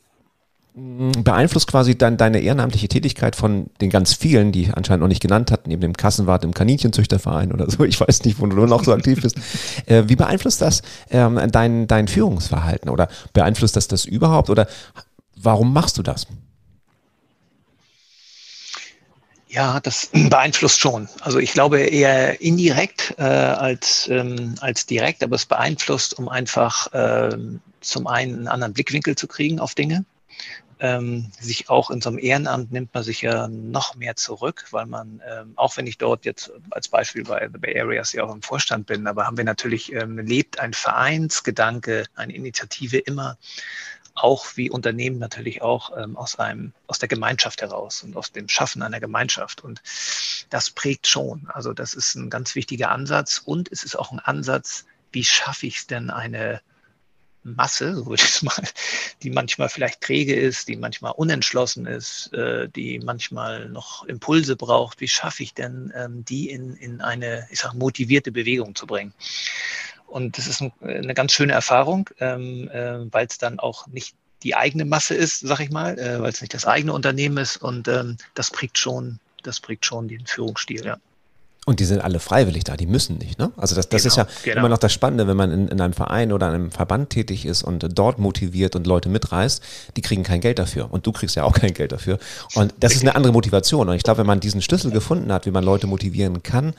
beeinflusst 0.79 1.67
quasi 1.67 1.97
dein, 1.97 2.17
deine 2.17 2.39
ehrenamtliche 2.39 2.87
Tätigkeit 2.87 3.35
von 3.35 3.69
den 3.81 3.89
ganz 3.89 4.13
vielen, 4.13 4.51
die 4.51 4.71
anscheinend 4.73 5.01
noch 5.01 5.07
nicht 5.07 5.21
genannt 5.21 5.51
hat, 5.51 5.67
neben 5.67 5.81
dem 5.81 5.95
Kassenwart 5.95 6.43
im 6.43 6.53
Kaninchenzüchterverein 6.53 7.51
oder 7.51 7.69
so, 7.69 7.83
ich 7.85 7.99
weiß 7.99 8.23
nicht, 8.25 8.39
wo 8.39 8.45
du 8.45 8.65
noch 8.65 8.83
so 8.83 8.93
aktiv 8.93 9.21
bist. 9.21 9.37
Äh, 9.85 10.03
wie 10.07 10.15
beeinflusst 10.15 10.61
das 10.61 10.81
ähm, 11.09 11.39
dein, 11.51 11.87
dein 11.87 12.07
Führungsverhalten 12.07 12.89
oder 12.89 13.09
beeinflusst 13.33 13.75
das 13.75 13.87
das 13.87 14.05
überhaupt 14.05 14.49
oder 14.49 14.67
warum 15.35 15.73
machst 15.73 15.97
du 15.97 16.03
das? 16.03 16.27
Ja, 19.47 19.79
das 19.79 20.09
beeinflusst 20.29 20.79
schon. 20.79 21.09
Also 21.21 21.39
ich 21.39 21.53
glaube 21.53 21.79
eher 21.79 22.39
indirekt 22.41 23.15
äh, 23.17 23.23
als, 23.23 24.07
ähm, 24.09 24.55
als 24.61 24.85
direkt, 24.85 25.23
aber 25.23 25.35
es 25.35 25.45
beeinflusst, 25.45 26.17
um 26.17 26.29
einfach 26.29 26.87
ähm, 26.93 27.59
zum 27.81 28.07
einen 28.07 28.35
einen 28.35 28.47
anderen 28.47 28.73
Blickwinkel 28.73 29.15
zu 29.15 29.27
kriegen 29.27 29.59
auf 29.59 29.75
Dinge 29.75 30.05
ähm, 30.79 31.31
sich 31.39 31.69
auch 31.69 31.91
in 31.91 32.01
so 32.01 32.09
einem 32.09 32.19
Ehrenamt 32.19 32.71
nimmt 32.71 32.93
man 32.93 33.03
sich 33.03 33.21
ja 33.21 33.47
noch 33.47 33.95
mehr 33.95 34.15
zurück, 34.15 34.65
weil 34.71 34.85
man, 34.85 35.21
ähm, 35.29 35.53
auch 35.55 35.75
wenn 35.77 35.87
ich 35.87 35.97
dort 35.97 36.25
jetzt 36.25 36.51
als 36.71 36.87
Beispiel 36.87 37.23
bei 37.23 37.49
The 37.51 37.57
Bay 37.57 37.79
Areas 37.79 38.13
ja 38.13 38.23
auch 38.23 38.33
im 38.33 38.41
Vorstand 38.41 38.87
bin, 38.87 39.05
aber 39.07 39.25
haben 39.25 39.37
wir 39.37 39.43
natürlich, 39.43 39.91
ähm, 39.93 40.17
lebt 40.17 40.59
ein 40.59 40.73
Vereinsgedanke, 40.73 42.05
eine 42.15 42.33
Initiative 42.33 42.97
immer 42.97 43.37
auch 44.15 44.45
wie 44.55 44.69
Unternehmen 44.69 45.17
natürlich 45.17 45.61
auch 45.61 45.95
ähm, 45.97 46.17
aus 46.17 46.37
einem, 46.37 46.73
aus 46.87 46.99
der 46.99 47.07
Gemeinschaft 47.07 47.61
heraus 47.61 48.03
und 48.03 48.15
aus 48.17 48.31
dem 48.31 48.49
Schaffen 48.49 48.81
einer 48.81 48.99
Gemeinschaft. 48.99 49.63
Und 49.63 49.81
das 50.49 50.69
prägt 50.69 51.07
schon. 51.07 51.47
Also 51.53 51.73
das 51.73 51.93
ist 51.93 52.15
ein 52.15 52.29
ganz 52.29 52.55
wichtiger 52.55 52.91
Ansatz 52.91 53.41
und 53.43 53.71
es 53.71 53.83
ist 53.83 53.95
auch 53.95 54.11
ein 54.11 54.19
Ansatz, 54.19 54.85
wie 55.11 55.23
schaffe 55.23 55.67
ich 55.67 55.77
es 55.77 55.87
denn 55.87 56.09
eine 56.09 56.61
Masse, 57.43 57.95
so 57.95 58.06
würde 58.06 58.23
ich 58.23 58.30
es 58.30 58.41
mal, 58.41 58.63
die 59.23 59.30
manchmal 59.30 59.69
vielleicht 59.69 60.02
träge 60.02 60.36
ist, 60.36 60.67
die 60.67 60.75
manchmal 60.75 61.13
unentschlossen 61.13 61.86
ist, 61.86 62.34
äh, 62.34 62.67
die 62.69 62.99
manchmal 62.99 63.69
noch 63.69 64.06
Impulse 64.06 64.56
braucht. 64.56 64.99
Wie 65.02 65.08
schaffe 65.08 65.43
ich 65.43 65.54
denn, 65.54 65.93
ähm, 65.95 66.25
die 66.25 66.49
in, 66.49 66.75
in 66.75 67.02
eine, 67.02 67.47
ich 67.49 67.60
sag, 67.60 67.73
motivierte 67.73 68.32
Bewegung 68.32 68.75
zu 68.75 68.86
bringen? 68.88 69.13
Und 70.08 70.38
das 70.38 70.47
ist 70.47 70.63
eine 70.82 71.13
ganz 71.13 71.34
schöne 71.34 71.54
Erfahrung, 71.54 72.10
ähm, 72.19 72.67
äh, 72.69 73.12
weil 73.13 73.28
es 73.28 73.38
dann 73.38 73.60
auch 73.60 73.88
nicht 73.88 74.15
die 74.43 74.56
eigene 74.56 74.86
Masse 74.86 75.15
ist, 75.15 75.39
sag 75.39 75.60
ich 75.60 75.69
mal, 75.69 75.99
äh, 75.99 76.19
weil 76.21 76.32
es 76.32 76.41
nicht 76.41 76.54
das 76.54 76.65
eigene 76.65 76.93
Unternehmen 76.93 77.38
ist. 77.38 77.58
Und 77.58 77.88
ähm, 77.88 78.17
das 78.34 78.52
prägt 78.52 78.78
schon, 78.78 79.19
das 79.43 79.60
prägt 79.60 79.86
schon 79.86 80.08
den 80.08 80.25
Führungsstil, 80.25 80.86
ja. 80.86 80.97
Und 81.69 81.79
die 81.79 81.86
sind 81.86 82.01
alle 82.01 82.17
freiwillig 82.17 82.63
da, 82.63 82.75
die 82.75 82.88
müssen 82.88 83.19
nicht. 83.19 83.38
Ne? 83.38 83.51
Also 83.55 83.75
das, 83.75 83.88
das 83.89 84.01
genau, 84.01 84.12
ist 84.12 84.17
ja 84.17 84.27
genau. 84.43 84.62
immer 84.62 84.69
noch 84.69 84.79
das 84.79 84.91
Spannende, 84.91 85.27
wenn 85.27 85.38
man 85.38 85.51
in, 85.51 85.67
in, 85.67 85.79
einem 85.79 85.93
Verein 85.93 86.34
oder 86.34 86.47
einem 86.47 86.71
Verband 86.71 87.12
tätig 87.12 87.45
ist 87.45 87.62
und 87.62 87.88
dort 87.93 88.17
motiviert 88.17 88.75
und 88.75 88.88
Leute 88.88 89.08
mitreißt, 89.08 89.62
die 89.95 90.01
kriegen 90.01 90.23
kein 90.23 90.41
Geld 90.41 90.58
dafür. 90.58 90.91
Und 90.91 91.05
du 91.05 91.12
kriegst 91.12 91.36
ja 91.36 91.43
auch 91.43 91.53
kein 91.53 91.75
Geld 91.75 91.91
dafür. 91.91 92.17
Und 92.55 92.73
das 92.79 92.95
ist 92.95 93.03
eine 93.03 93.15
andere 93.15 93.32
Motivation. 93.32 93.88
Und 93.88 93.93
ich 93.93 94.01
glaube, 94.01 94.17
wenn 94.17 94.25
man 94.25 94.39
diesen 94.39 94.63
Schlüssel 94.63 94.89
gefunden 94.89 95.32
hat, 95.32 95.45
wie 95.45 95.51
man 95.51 95.63
Leute 95.63 95.86
motivieren 95.86 96.41
kann, 96.41 96.73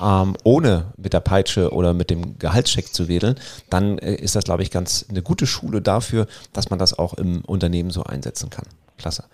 ähm, 0.00 0.36
ohne 0.42 0.86
mit 0.96 1.12
der 1.12 1.20
Peitsche 1.20 1.72
oder 1.72 1.94
mit 1.94 2.10
dem 2.10 2.36
Gehaltscheck 2.40 2.92
zu 2.92 3.06
wedeln, 3.06 3.36
dann 3.70 3.98
äh, 3.98 4.16
ist 4.16 4.34
das, 4.34 4.42
glaube 4.42 4.64
ich, 4.64 4.72
ganz 4.72 5.06
eine 5.08 5.22
gute 5.22 5.46
Schule 5.46 5.80
dafür, 5.80 6.26
dass 6.52 6.70
man 6.70 6.80
das 6.80 6.98
auch 6.98 7.14
im 7.14 7.42
Unternehmen 7.44 7.90
so 7.90 8.02
einsetzen 8.02 8.50
kann. 8.50 8.66
Klasse. 8.98 9.26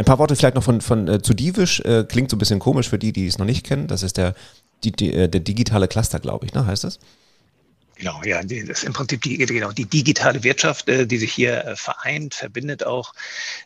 Ein 0.00 0.06
paar 0.06 0.18
Worte 0.18 0.34
vielleicht 0.34 0.54
noch 0.54 0.64
von, 0.64 0.80
von 0.80 1.08
äh, 1.08 1.20
zu 1.20 1.34
Divish. 1.34 1.80
Äh, 1.80 2.04
klingt 2.08 2.30
so 2.30 2.36
ein 2.36 2.38
bisschen 2.38 2.58
komisch 2.58 2.88
für 2.88 2.98
die, 2.98 3.12
die 3.12 3.26
es 3.26 3.36
noch 3.36 3.44
nicht 3.44 3.66
kennen. 3.66 3.86
Das 3.86 4.02
ist 4.02 4.16
der, 4.16 4.34
die, 4.82 4.92
die, 4.92 5.12
äh, 5.12 5.28
der 5.28 5.42
digitale 5.42 5.88
Cluster, 5.88 6.18
glaube 6.20 6.46
ich, 6.46 6.54
ne? 6.54 6.64
heißt 6.64 6.84
das? 6.84 6.98
Genau, 7.96 8.18
ja, 8.24 8.42
das 8.42 8.50
ist 8.50 8.84
im 8.84 8.94
Prinzip 8.94 9.20
die, 9.20 9.36
genau, 9.36 9.72
die 9.72 9.84
digitale 9.84 10.42
Wirtschaft, 10.42 10.88
äh, 10.88 11.06
die 11.06 11.18
sich 11.18 11.34
hier 11.34 11.66
äh, 11.66 11.76
vereint, 11.76 12.32
verbindet 12.32 12.86
auch, 12.86 13.12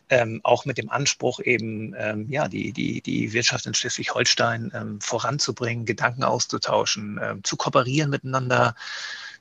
ähm, 0.09 0.41
auch 0.43 0.65
mit 0.65 0.77
dem 0.77 0.89
Anspruch 0.89 1.39
eben, 1.39 1.95
ähm, 1.97 2.25
ja, 2.29 2.49
die, 2.49 2.73
die, 2.73 2.99
die 2.99 3.31
Wirtschaft 3.31 3.65
in 3.65 3.73
Schleswig-Holstein 3.73 4.73
ähm, 4.75 4.99
voranzubringen, 4.99 5.85
Gedanken 5.85 6.25
auszutauschen, 6.25 7.17
ähm, 7.23 7.45
zu 7.45 7.55
kooperieren 7.55 8.09
miteinander, 8.09 8.75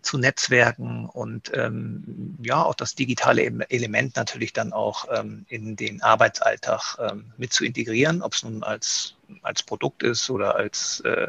zu 0.05 0.19
Netzwerken 0.19 1.07
und 1.07 1.51
ähm, 1.55 2.37
ja, 2.43 2.63
auch 2.63 2.75
das 2.75 2.95
digitale 2.95 3.43
Element 3.71 4.17
natürlich 4.17 4.53
dann 4.53 4.73
auch 4.73 5.07
ähm, 5.11 5.47
in 5.49 5.77
den 5.77 6.03
Arbeitsalltag 6.03 6.99
ähm, 7.01 7.33
mit 7.37 7.53
zu 7.53 7.65
integrieren, 7.65 8.23
ob 8.23 8.35
es 8.35 8.43
nun 8.43 8.63
als, 8.63 9.17
als 9.43 9.63
Produkt 9.63 10.03
ist 10.03 10.29
oder 10.31 10.57
als 10.57 11.01
äh, 11.01 11.29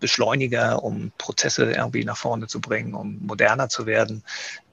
Beschleuniger, 0.00 0.82
um 0.82 1.12
Prozesse 1.18 1.72
irgendwie 1.72 2.04
nach 2.04 2.16
vorne 2.16 2.46
zu 2.46 2.60
bringen, 2.60 2.94
um 2.94 3.24
moderner 3.26 3.68
zu 3.68 3.86
werden. 3.86 4.24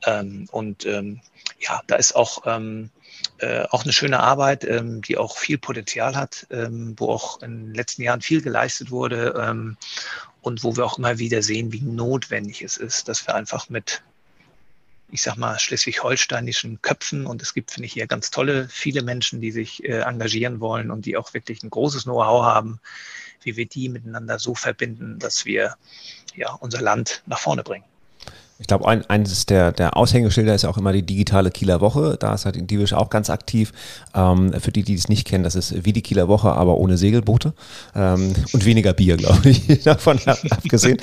Ähm, 0.06 0.48
und 0.52 0.86
ähm, 0.86 1.22
ja, 1.60 1.82
da 1.88 1.96
ist 1.96 2.16
auch 2.16 2.44
ähm, 2.46 2.90
äh, 3.40 3.64
auch 3.70 3.84
eine 3.84 3.94
schöne 3.94 4.20
Arbeit, 4.20 4.68
die 4.70 5.18
auch 5.18 5.38
viel 5.38 5.58
Potenzial 5.58 6.16
hat, 6.16 6.46
wo 6.52 7.10
auch 7.10 7.42
in 7.42 7.68
den 7.68 7.74
letzten 7.74 8.04
Jahren 8.04 8.22
viel 8.22 8.42
geleistet 8.42 8.92
wurde 8.92 9.76
und 10.48 10.64
wo 10.64 10.78
wir 10.78 10.86
auch 10.86 10.98
immer 10.98 11.20
wieder 11.20 11.44
sehen, 11.44 11.74
wie 11.74 11.82
notwendig 11.82 12.62
es 12.62 12.78
ist, 12.78 13.10
dass 13.10 13.28
wir 13.28 13.36
einfach 13.36 13.70
mit, 13.70 14.02
ich 15.12 15.22
sag 15.22 15.36
mal, 15.36 15.60
schleswig-holsteinischen 15.60 16.82
Köpfen 16.82 17.28
und 17.28 17.42
es 17.42 17.54
gibt, 17.54 17.72
finde 17.72 17.88
ich, 17.88 17.94
hier 17.94 18.08
ganz 18.08 18.32
tolle, 18.32 18.70
viele 18.70 19.04
Menschen, 19.04 19.42
die 19.42 19.52
sich 19.52 19.84
äh, 19.84 20.00
engagieren 20.00 20.62
wollen 20.62 20.90
und 20.90 21.06
die 21.06 21.18
auch 21.18 21.34
wirklich 21.34 21.64
ein 21.64 21.70
großes 21.70 22.04
Know-how 22.04 22.44
haben, 22.46 22.80
wie 23.44 23.58
wir 23.58 23.66
die 23.66 23.90
miteinander 23.90 24.40
so 24.40 24.56
verbinden, 24.56 25.20
dass 25.20 25.44
wir 25.44 25.76
ja 26.34 26.54
unser 26.54 26.82
Land 26.82 27.24
nach 27.26 27.40
vorne 27.40 27.64
bringen. 27.64 27.86
Ich 28.60 28.66
glaube, 28.66 28.88
ein, 28.88 29.08
eines 29.08 29.46
der, 29.46 29.72
der 29.72 29.96
Aushängeschilder 29.96 30.56
ist 30.56 30.66
auch 30.66 30.78
immer 30.78 30.92
die 30.92 31.04
digitale 31.04 31.52
Kieler 31.52 31.80
Woche. 31.80 32.18
Da 32.20 32.34
ist 32.34 32.46
halt 32.46 32.70
Divisch 32.70 32.94
auch 32.94 33.12
ganz 33.12 33.30
aktiv. 33.30 33.72
Ähm, 34.16 34.52
für 34.60 34.72
die, 34.72 34.82
die 34.82 34.96
es 34.96 35.10
nicht 35.10 35.28
kennen, 35.28 35.44
das 35.44 35.54
ist 35.54 35.86
wie 35.86 35.94
die 35.94 36.02
Kieler 36.02 36.28
Woche, 36.28 36.52
aber 36.52 36.78
ohne 36.78 36.98
Segelboote 36.98 37.54
ähm, 37.96 38.34
und 38.54 38.66
weniger 38.66 38.94
Bier, 38.94 39.18
glaube 39.18 39.50
ich, 39.50 39.84
davon 39.84 40.20
abgesehen. 40.50 40.98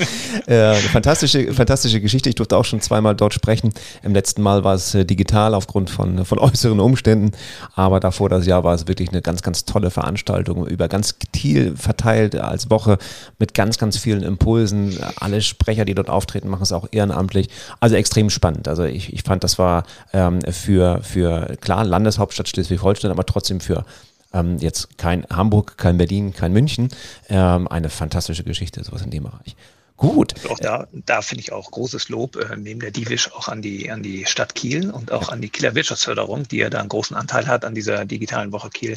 Äh, 0.47 0.75
fantastische, 0.75 1.53
fantastische 1.53 2.01
Geschichte. 2.01 2.29
Ich 2.29 2.35
durfte 2.35 2.57
auch 2.57 2.65
schon 2.65 2.81
zweimal 2.81 3.15
dort 3.15 3.35
sprechen. 3.35 3.73
Im 4.03 4.15
letzten 4.15 4.43
Mal 4.43 4.65
war 4.65 4.75
es 4.75 4.95
äh, 4.95 5.05
digital 5.05 5.55
aufgrund 5.55 5.91
von, 5.91 6.25
von 6.25 6.39
äußeren 6.41 6.81
Umständen, 6.81 7.33
aber 7.77 8.01
davor 8.01 8.29
das 8.29 8.47
Jahr 8.47 8.65
war 8.65 8.75
es 8.75 8.89
wirklich 8.89 9.11
eine 9.11 9.23
ganz, 9.23 9.43
ganz 9.43 9.65
tolle 9.65 9.91
Veranstaltung 9.91 10.67
über 10.67 10.89
ganz 10.89 11.17
Kiel 11.33 11.77
verteilt 11.77 12.35
als 12.35 12.69
Woche 12.69 12.99
mit 13.39 13.55
ganz, 13.55 13.79
ganz 13.79 13.97
vielen 13.97 14.25
Impulsen. 14.25 14.99
Alle 15.21 15.41
Sprecher, 15.41 15.85
die 15.85 15.95
dort 15.95 16.11
auftreten, 16.11 16.49
machen 16.49 16.63
es 16.65 16.73
auch 16.73 16.89
ehrenamtlich 16.91 17.44
natürlich. 17.45 17.77
Also 17.81 17.97
extrem 17.97 18.31
spannend. 18.31 18.69
Also 18.69 18.85
ich, 18.85 19.13
ich 19.13 19.23
fand, 19.23 19.45
das 19.45 19.59
war 19.59 19.85
ähm, 20.13 20.41
für, 20.43 21.03
für, 21.03 21.57
klar, 21.61 21.85
Landeshauptstadt 21.85 22.49
Schleswig-Holstein, 22.49 23.11
aber 23.11 23.27
trotzdem 23.27 23.61
für 23.61 23.85
ähm, 24.33 24.59
jetzt 24.59 24.99
kein 24.99 25.27
Hamburg, 25.31 25.79
kein 25.79 25.99
Berlin, 25.99 26.33
kein 26.33 26.53
München, 26.53 26.89
ähm, 27.29 27.69
eine 27.69 27.91
fantastische 27.91 28.45
Geschichte, 28.45 28.83
sowas 28.83 29.03
in 29.03 29.11
dem 29.11 29.25
Bereich. 29.25 29.57
Gut. 29.97 30.35
Auch 30.51 30.59
da, 30.59 30.89
da 30.93 31.23
finde 31.23 31.43
ich 31.43 31.53
auch 31.53 31.71
großes 31.71 32.09
Lob 32.09 32.35
äh, 32.35 32.57
neben 32.57 32.81
der 32.81 32.91
Divisch 32.91 33.33
auch 33.33 33.47
an 33.47 33.63
die, 33.63 33.91
an 33.93 34.03
die 34.03 34.27
Stadt 34.27 34.57
Kiel 34.57 34.91
und 34.91 35.13
auch 35.13 35.29
an 35.29 35.41
die 35.41 35.49
Kieler 35.49 35.77
Wirtschaftsförderung, 35.77 36.49
die 36.49 36.59
ja 36.59 36.69
da 36.69 36.81
einen 36.81 36.89
großen 36.89 37.17
Anteil 37.17 37.47
hat 37.47 37.65
an 37.65 37.77
dieser 37.77 38.05
digitalen 38.05 38.51
Woche 38.51 38.71
Kiel. 38.71 38.97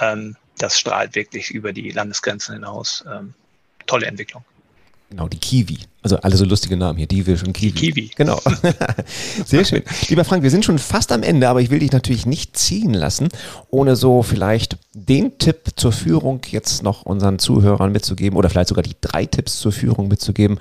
Ähm, 0.00 0.36
das 0.56 0.78
strahlt 0.78 1.16
wirklich 1.16 1.50
über 1.50 1.72
die 1.72 1.90
Landesgrenzen 1.90 2.54
hinaus. 2.54 3.04
Ähm, 3.12 3.34
tolle 3.86 4.06
Entwicklung. 4.06 4.44
Genau, 5.10 5.26
die 5.26 5.38
Kiwi. 5.38 5.78
Also 6.02 6.16
alle 6.18 6.36
so 6.36 6.44
lustige 6.44 6.76
Namen 6.76 6.98
hier, 6.98 7.06
Divish 7.06 7.42
und 7.42 7.54
Kiwi. 7.54 7.72
Kiwi. 7.72 8.10
Genau. 8.14 8.38
Sehr 9.46 9.64
schön. 9.64 9.82
Lieber 10.08 10.24
Frank, 10.24 10.42
wir 10.42 10.50
sind 10.50 10.64
schon 10.64 10.78
fast 10.78 11.12
am 11.12 11.22
Ende, 11.22 11.48
aber 11.48 11.60
ich 11.60 11.70
will 11.70 11.78
dich 11.78 11.92
natürlich 11.92 12.26
nicht 12.26 12.56
ziehen 12.56 12.92
lassen, 12.92 13.28
ohne 13.70 13.96
so 13.96 14.22
vielleicht 14.22 14.76
den 14.92 15.38
Tipp 15.38 15.70
zur 15.76 15.92
Führung 15.92 16.40
jetzt 16.50 16.82
noch 16.82 17.02
unseren 17.02 17.38
Zuhörern 17.38 17.90
mitzugeben 17.90 18.36
oder 18.38 18.50
vielleicht 18.50 18.68
sogar 18.68 18.82
die 18.82 18.96
drei 19.00 19.24
Tipps 19.24 19.58
zur 19.58 19.72
Führung 19.72 20.08
mitzugeben 20.08 20.58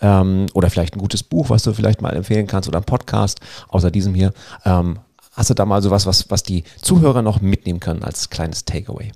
ähm, 0.00 0.46
oder 0.54 0.70
vielleicht 0.70 0.96
ein 0.96 1.00
gutes 1.00 1.22
Buch, 1.22 1.50
was 1.50 1.62
du 1.62 1.72
vielleicht 1.74 2.00
mal 2.00 2.16
empfehlen 2.16 2.46
kannst 2.46 2.68
oder 2.68 2.78
ein 2.78 2.84
Podcast 2.84 3.40
außer 3.68 3.90
diesem 3.90 4.14
hier. 4.14 4.32
Ähm, 4.64 4.98
hast 5.32 5.50
du 5.50 5.54
da 5.54 5.66
mal 5.66 5.82
sowas, 5.82 6.06
was, 6.06 6.30
was 6.30 6.42
die 6.42 6.64
Zuhörer 6.80 7.22
noch 7.22 7.40
mitnehmen 7.40 7.80
können 7.80 8.02
als 8.02 8.30
kleines 8.30 8.64
Takeaway? 8.64 9.12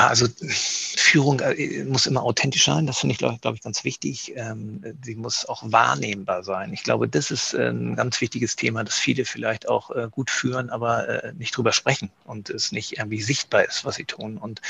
Ja, 0.00 0.06
also 0.06 0.26
Führung 0.38 1.40
äh, 1.40 1.84
muss 1.84 2.06
immer 2.06 2.22
authentisch 2.22 2.64
sein. 2.64 2.86
Das 2.86 3.00
finde 3.00 3.12
ich, 3.12 3.18
glaube 3.18 3.36
glaub 3.38 3.54
ich, 3.54 3.60
ganz 3.60 3.84
wichtig. 3.84 4.32
Ähm, 4.34 4.82
sie 5.04 5.14
muss 5.14 5.44
auch 5.44 5.62
wahrnehmbar 5.66 6.42
sein. 6.42 6.72
Ich 6.72 6.84
glaube, 6.84 7.06
das 7.06 7.30
ist 7.30 7.52
äh, 7.52 7.68
ein 7.68 7.96
ganz 7.96 8.18
wichtiges 8.22 8.56
Thema, 8.56 8.82
dass 8.82 8.94
viele 8.94 9.26
vielleicht 9.26 9.68
auch 9.68 9.90
äh, 9.90 10.08
gut 10.10 10.30
führen, 10.30 10.70
aber 10.70 11.34
nicht 11.36 11.54
drüber 11.54 11.72
sprechen 11.72 12.10
und 12.24 12.48
es 12.48 12.72
nicht 12.72 12.96
irgendwie 12.96 13.20
sichtbar 13.20 13.66
ist, 13.66 13.84
was 13.84 13.96
sie 13.96 14.06
tun. 14.06 14.38
Und 14.38 14.62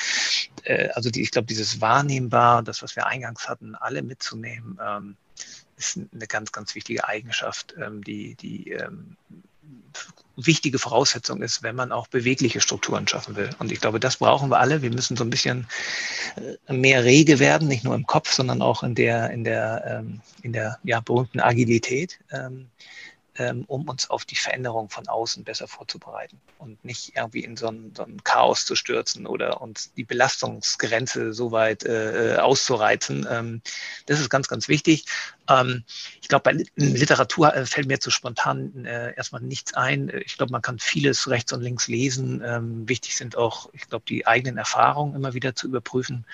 also 0.94 1.10
die, 1.10 1.22
ich 1.22 1.30
glaube, 1.30 1.46
dieses 1.46 1.80
Wahrnehmbar, 1.80 2.62
das, 2.64 2.82
was 2.82 2.96
wir 2.96 3.06
eingangs 3.06 3.48
hatten, 3.48 3.76
alle 3.76 4.02
mitzunehmen, 4.02 4.80
ähm, 4.84 5.16
ist 5.76 5.96
eine 5.96 6.26
ganz, 6.26 6.50
ganz 6.50 6.74
wichtige 6.74 7.06
Eigenschaft, 7.06 7.74
ähm, 7.80 8.02
die, 8.02 8.34
die 8.34 8.76
wichtige 10.36 10.78
Voraussetzung 10.78 11.42
ist, 11.42 11.62
wenn 11.62 11.76
man 11.76 11.92
auch 11.92 12.06
bewegliche 12.08 12.60
Strukturen 12.60 13.06
schaffen 13.06 13.36
will. 13.36 13.50
Und 13.58 13.72
ich 13.72 13.80
glaube, 13.80 14.00
das 14.00 14.16
brauchen 14.16 14.50
wir 14.50 14.58
alle. 14.58 14.82
Wir 14.82 14.90
müssen 14.90 15.16
so 15.16 15.24
ein 15.24 15.30
bisschen 15.30 15.66
äh, 16.68 16.72
mehr 16.72 17.04
rege 17.04 17.38
werden, 17.38 17.68
nicht 17.68 17.84
nur 17.84 17.94
im 17.94 18.06
Kopf, 18.06 18.32
sondern 18.32 18.62
auch 18.62 18.82
in 18.82 18.94
der, 18.94 19.30
in 19.30 19.44
der, 19.44 20.00
ähm, 20.00 20.20
in 20.42 20.52
der 20.52 20.78
ja, 20.84 21.00
berühmten 21.00 21.40
Agilität. 21.40 22.18
Ähm, 23.36 23.64
um 23.68 23.88
uns 23.88 24.10
auf 24.10 24.24
die 24.24 24.34
Veränderung 24.34 24.90
von 24.90 25.06
außen 25.06 25.44
besser 25.44 25.68
vorzubereiten 25.68 26.40
und 26.58 26.84
nicht 26.84 27.12
irgendwie 27.14 27.44
in 27.44 27.56
so 27.56 27.68
ein, 27.68 27.92
so 27.96 28.02
ein 28.02 28.24
Chaos 28.24 28.66
zu 28.66 28.74
stürzen 28.74 29.24
oder 29.24 29.60
uns 29.60 29.92
die 29.94 30.02
Belastungsgrenze 30.02 31.32
so 31.32 31.52
weit 31.52 31.84
äh, 31.84 32.34
äh 32.34 32.38
auszureizen. 32.38 33.28
Ähm, 33.30 33.62
das 34.06 34.18
ist 34.18 34.30
ganz, 34.30 34.48
ganz 34.48 34.66
wichtig. 34.66 35.04
Ähm, 35.48 35.84
ich 36.20 36.26
glaube, 36.26 36.42
bei 36.42 36.64
Literatur 36.74 37.54
äh, 37.54 37.66
fällt 37.66 37.86
mir 37.86 38.00
zu 38.00 38.10
spontan 38.10 38.84
äh, 38.84 39.14
erstmal 39.14 39.42
nichts 39.42 39.74
ein. 39.74 40.10
Ich 40.24 40.36
glaube, 40.36 40.50
man 40.50 40.62
kann 40.62 40.80
vieles 40.80 41.28
rechts 41.28 41.52
und 41.52 41.62
links 41.62 41.86
lesen. 41.86 42.42
Ähm, 42.44 42.88
wichtig 42.88 43.16
sind 43.16 43.36
auch, 43.36 43.70
ich 43.72 43.88
glaube, 43.88 44.04
die 44.08 44.26
eigenen 44.26 44.58
Erfahrungen 44.58 45.14
immer 45.14 45.34
wieder 45.34 45.54
zu 45.54 45.68
überprüfen 45.68 46.26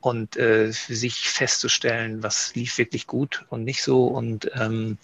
und 0.00 0.36
äh, 0.36 0.72
für 0.72 0.94
sich 0.94 1.28
festzustellen, 1.28 2.22
was 2.22 2.54
lief 2.54 2.78
wirklich 2.78 3.06
gut 3.06 3.44
und 3.48 3.64
nicht 3.64 3.82
so. 3.82 4.06
Und 4.06 4.50
ähm, 4.54 4.98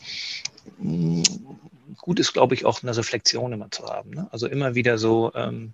gut 1.99 2.19
ist, 2.21 2.33
glaube 2.33 2.55
ich, 2.55 2.65
auch 2.65 2.83
eine 2.83 2.97
Reflexion 2.97 3.53
immer 3.53 3.71
zu 3.71 3.87
haben. 3.87 4.11
Ne? 4.11 4.29
Also 4.33 4.47
immer 4.47 4.75
wieder 4.75 4.99
so, 4.99 5.33
ähm, 5.35 5.73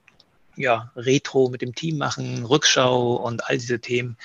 ja, 0.57 0.91
Retro 0.97 1.49
mit 1.49 1.63
dem 1.63 1.75
Team 1.75 1.99
machen, 1.99 2.45
Rückschau 2.45 3.17
und 3.17 3.47
all 3.47 3.59
diese 3.59 3.81
Themen. 3.81 4.17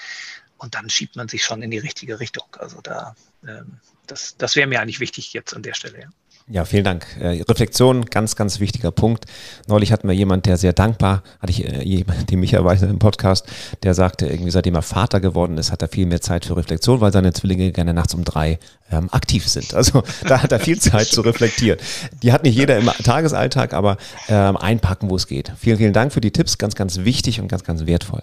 und 0.57 0.75
dann 0.75 0.89
schiebt 0.89 1.17
man 1.17 1.27
sich 1.27 1.43
schon 1.43 1.61
in 1.61 1.71
die 1.71 1.77
richtige 1.77 2.19
Richtung. 2.21 2.45
Also 2.57 2.79
da, 2.81 3.15
ähm, 3.45 3.79
das, 4.07 4.37
das 4.37 4.55
wäre 4.55 4.67
mir 4.67 4.79
eigentlich 4.79 5.01
wichtig 5.01 5.33
jetzt 5.33 5.53
an 5.53 5.61
der 5.61 5.73
Stelle. 5.73 5.99
Ja. 6.01 6.07
Ja, 6.49 6.65
vielen 6.65 6.83
Dank. 6.83 7.05
Äh, 7.21 7.41
Reflexion, 7.47 8.05
ganz, 8.05 8.35
ganz 8.35 8.59
wichtiger 8.59 8.91
Punkt. 8.91 9.25
Neulich 9.67 9.93
hatten 9.93 10.09
wir 10.09 10.13
jemand, 10.13 10.45
der 10.45 10.57
sehr 10.57 10.73
dankbar, 10.73 11.23
hatte 11.39 11.51
ich 11.51 11.65
äh, 11.65 12.03
die 12.29 12.35
Micha 12.35 12.63
Weiser 12.65 12.89
im 12.89 12.99
Podcast, 12.99 13.47
der 13.83 13.93
sagte, 13.93 14.27
irgendwie 14.27 14.51
seitdem 14.51 14.75
er 14.75 14.81
Vater 14.81 15.21
geworden 15.21 15.57
ist, 15.57 15.71
hat 15.71 15.81
er 15.81 15.87
viel 15.87 16.05
mehr 16.05 16.19
Zeit 16.19 16.43
für 16.43 16.57
Reflexion, 16.57 16.99
weil 16.99 17.13
seine 17.13 17.31
Zwillinge 17.31 17.71
gerne 17.71 17.93
nachts 17.93 18.13
um 18.13 18.25
drei 18.25 18.59
ähm, 18.91 19.09
aktiv 19.11 19.47
sind. 19.47 19.73
Also 19.83 20.03
da 20.27 20.41
hat 20.41 20.51
er 20.51 20.59
viel 20.59 20.79
Zeit 20.79 21.07
zu 21.07 21.21
reflektieren. 21.21 21.79
Die 22.21 22.31
hat 22.31 22.43
nicht 22.43 22.55
jeder 22.55 22.77
im 22.77 22.85
Tagesalltag, 23.03 23.73
aber 23.73 23.97
ähm, 24.29 24.55
einpacken, 24.55 25.09
wo 25.09 25.15
es 25.15 25.27
geht. 25.27 25.51
Vielen, 25.57 25.77
vielen 25.77 25.93
Dank 25.93 26.13
für 26.13 26.21
die 26.21 26.31
Tipps, 26.31 26.57
ganz, 26.57 26.75
ganz 26.75 26.99
wichtig 26.99 27.41
und 27.41 27.49
ganz, 27.49 27.63
ganz 27.63 27.85
wertvoll. 27.85 28.21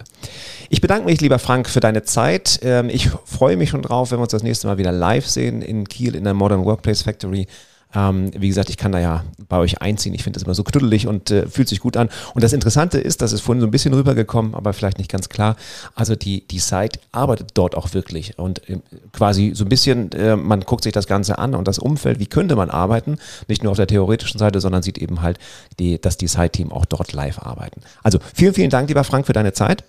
Ich 0.69 0.81
bedanke 0.81 1.05
mich, 1.05 1.21
lieber 1.21 1.37
Frank, 1.37 1.69
für 1.69 1.81
deine 1.81 2.03
Zeit. 2.03 2.59
Ähm, 2.63 2.89
ich 2.89 3.09
freue 3.25 3.57
mich 3.57 3.69
schon 3.69 3.83
drauf, 3.83 4.11
wenn 4.11 4.17
wir 4.17 4.23
uns 4.23 4.31
das 4.31 4.43
nächste 4.43 4.67
Mal 4.67 4.77
wieder 4.77 4.91
live 4.91 5.27
sehen 5.27 5.61
in 5.61 5.87
Kiel 5.87 6.15
in 6.15 6.23
der 6.23 6.33
Modern 6.33 6.65
Workplace 6.65 7.03
Factory. 7.03 7.47
Ähm, 7.93 8.31
wie 8.37 8.47
gesagt, 8.47 8.69
ich 8.69 8.77
kann 8.77 8.91
da 8.91 8.99
ja 8.99 9.23
bei 9.49 9.57
euch 9.57 9.81
einziehen. 9.81 10.13
Ich 10.13 10.23
finde 10.23 10.37
das 10.37 10.45
immer 10.45 10.53
so 10.53 10.63
knuddelig 10.63 11.07
und 11.07 11.31
äh, 11.31 11.47
fühlt 11.47 11.67
sich 11.67 11.79
gut 11.79 11.97
an. 11.97 12.09
Und 12.33 12.43
das 12.43 12.53
Interessante 12.53 12.99
ist, 12.99 13.21
das 13.21 13.33
ist 13.33 13.41
vorhin 13.41 13.61
so 13.61 13.67
ein 13.67 13.71
bisschen 13.71 13.93
rübergekommen, 13.93 14.55
aber 14.55 14.73
vielleicht 14.73 14.97
nicht 14.97 15.11
ganz 15.11 15.29
klar. 15.29 15.55
Also 15.95 16.15
die, 16.15 16.47
die 16.47 16.59
Site 16.59 16.99
arbeitet 17.11 17.49
dort 17.53 17.75
auch 17.75 17.93
wirklich 17.93 18.37
und 18.39 18.67
äh, 18.69 18.79
quasi 19.11 19.51
so 19.53 19.65
ein 19.65 19.69
bisschen, 19.69 20.11
äh, 20.13 20.35
man 20.35 20.61
guckt 20.61 20.83
sich 20.83 20.93
das 20.93 21.07
Ganze 21.07 21.37
an 21.37 21.53
und 21.55 21.67
das 21.67 21.79
Umfeld, 21.79 22.19
wie 22.19 22.27
könnte 22.27 22.55
man 22.55 22.69
arbeiten, 22.69 23.17
nicht 23.47 23.63
nur 23.63 23.71
auf 23.71 23.77
der 23.77 23.87
theoretischen 23.87 24.39
Seite, 24.39 24.61
sondern 24.61 24.83
sieht 24.83 24.97
eben 24.97 25.21
halt, 25.21 25.37
die, 25.79 25.99
dass 25.99 26.17
die 26.17 26.27
Site-Team 26.27 26.71
auch 26.71 26.85
dort 26.85 27.13
live 27.13 27.39
arbeiten. 27.39 27.81
Also 28.03 28.19
vielen, 28.33 28.53
vielen 28.53 28.69
Dank, 28.69 28.87
lieber 28.87 29.03
Frank, 29.03 29.25
für 29.25 29.33
deine 29.33 29.53
Zeit. 29.53 29.83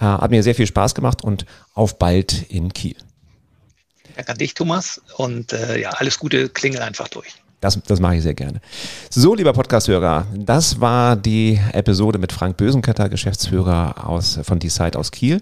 Äh, 0.00 0.04
hat 0.04 0.30
mir 0.30 0.42
sehr 0.42 0.54
viel 0.54 0.66
Spaß 0.66 0.94
gemacht 0.94 1.24
und 1.24 1.46
auf 1.74 1.98
bald 1.98 2.50
in 2.50 2.72
Kiel. 2.72 2.96
Danke 4.18 4.32
an 4.32 4.38
dich, 4.38 4.54
Thomas. 4.54 5.00
Und 5.16 5.52
äh, 5.52 5.80
ja, 5.80 5.90
alles 5.90 6.18
Gute, 6.18 6.48
klingel 6.48 6.82
einfach 6.82 7.06
durch. 7.06 7.36
Das, 7.60 7.80
das 7.86 8.00
mache 8.00 8.16
ich 8.16 8.24
sehr 8.24 8.34
gerne. 8.34 8.60
So, 9.10 9.36
lieber 9.36 9.52
Podcast-Hörer, 9.52 10.26
das 10.34 10.80
war 10.80 11.14
die 11.14 11.60
Episode 11.72 12.18
mit 12.18 12.32
Frank 12.32 12.56
Bösenketter, 12.56 13.08
Geschäftsführer 13.08 14.08
aus, 14.08 14.40
von 14.42 14.58
Decide 14.58 14.98
aus 14.98 15.12
Kiel. 15.12 15.40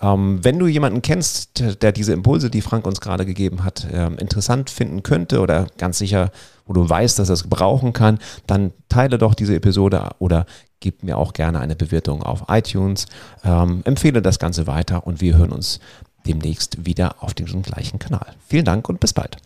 Ähm, 0.00 0.38
wenn 0.42 0.58
du 0.58 0.66
jemanden 0.66 1.02
kennst, 1.02 1.82
der 1.82 1.92
diese 1.92 2.14
Impulse, 2.14 2.48
die 2.48 2.62
Frank 2.62 2.86
uns 2.86 3.02
gerade 3.02 3.26
gegeben 3.26 3.62
hat, 3.62 3.86
ähm, 3.92 4.16
interessant 4.16 4.70
finden 4.70 5.02
könnte 5.02 5.40
oder 5.40 5.66
ganz 5.76 5.98
sicher, 5.98 6.32
wo 6.64 6.72
du 6.72 6.88
weißt, 6.88 7.18
dass 7.18 7.28
er 7.28 7.34
es 7.34 7.42
gebrauchen 7.42 7.92
kann, 7.92 8.20
dann 8.46 8.72
teile 8.88 9.18
doch 9.18 9.34
diese 9.34 9.54
Episode 9.54 10.12
oder 10.18 10.46
gib 10.80 11.02
mir 11.02 11.16
auch 11.16 11.32
gerne 11.32 11.60
eine 11.60 11.76
Bewertung 11.76 12.22
auf 12.22 12.44
iTunes. 12.48 13.06
Ähm, 13.42 13.82
empfehle 13.84 14.20
das 14.20 14.38
Ganze 14.38 14.66
weiter 14.66 15.06
und 15.06 15.20
wir 15.20 15.36
hören 15.36 15.52
uns 15.52 15.80
demnächst 16.26 16.86
wieder 16.86 17.22
auf 17.22 17.34
dem 17.34 17.62
gleichen 17.62 17.98
Kanal. 17.98 18.34
Vielen 18.48 18.64
Dank 18.64 18.88
und 18.88 19.00
bis 19.00 19.12
bald. 19.12 19.36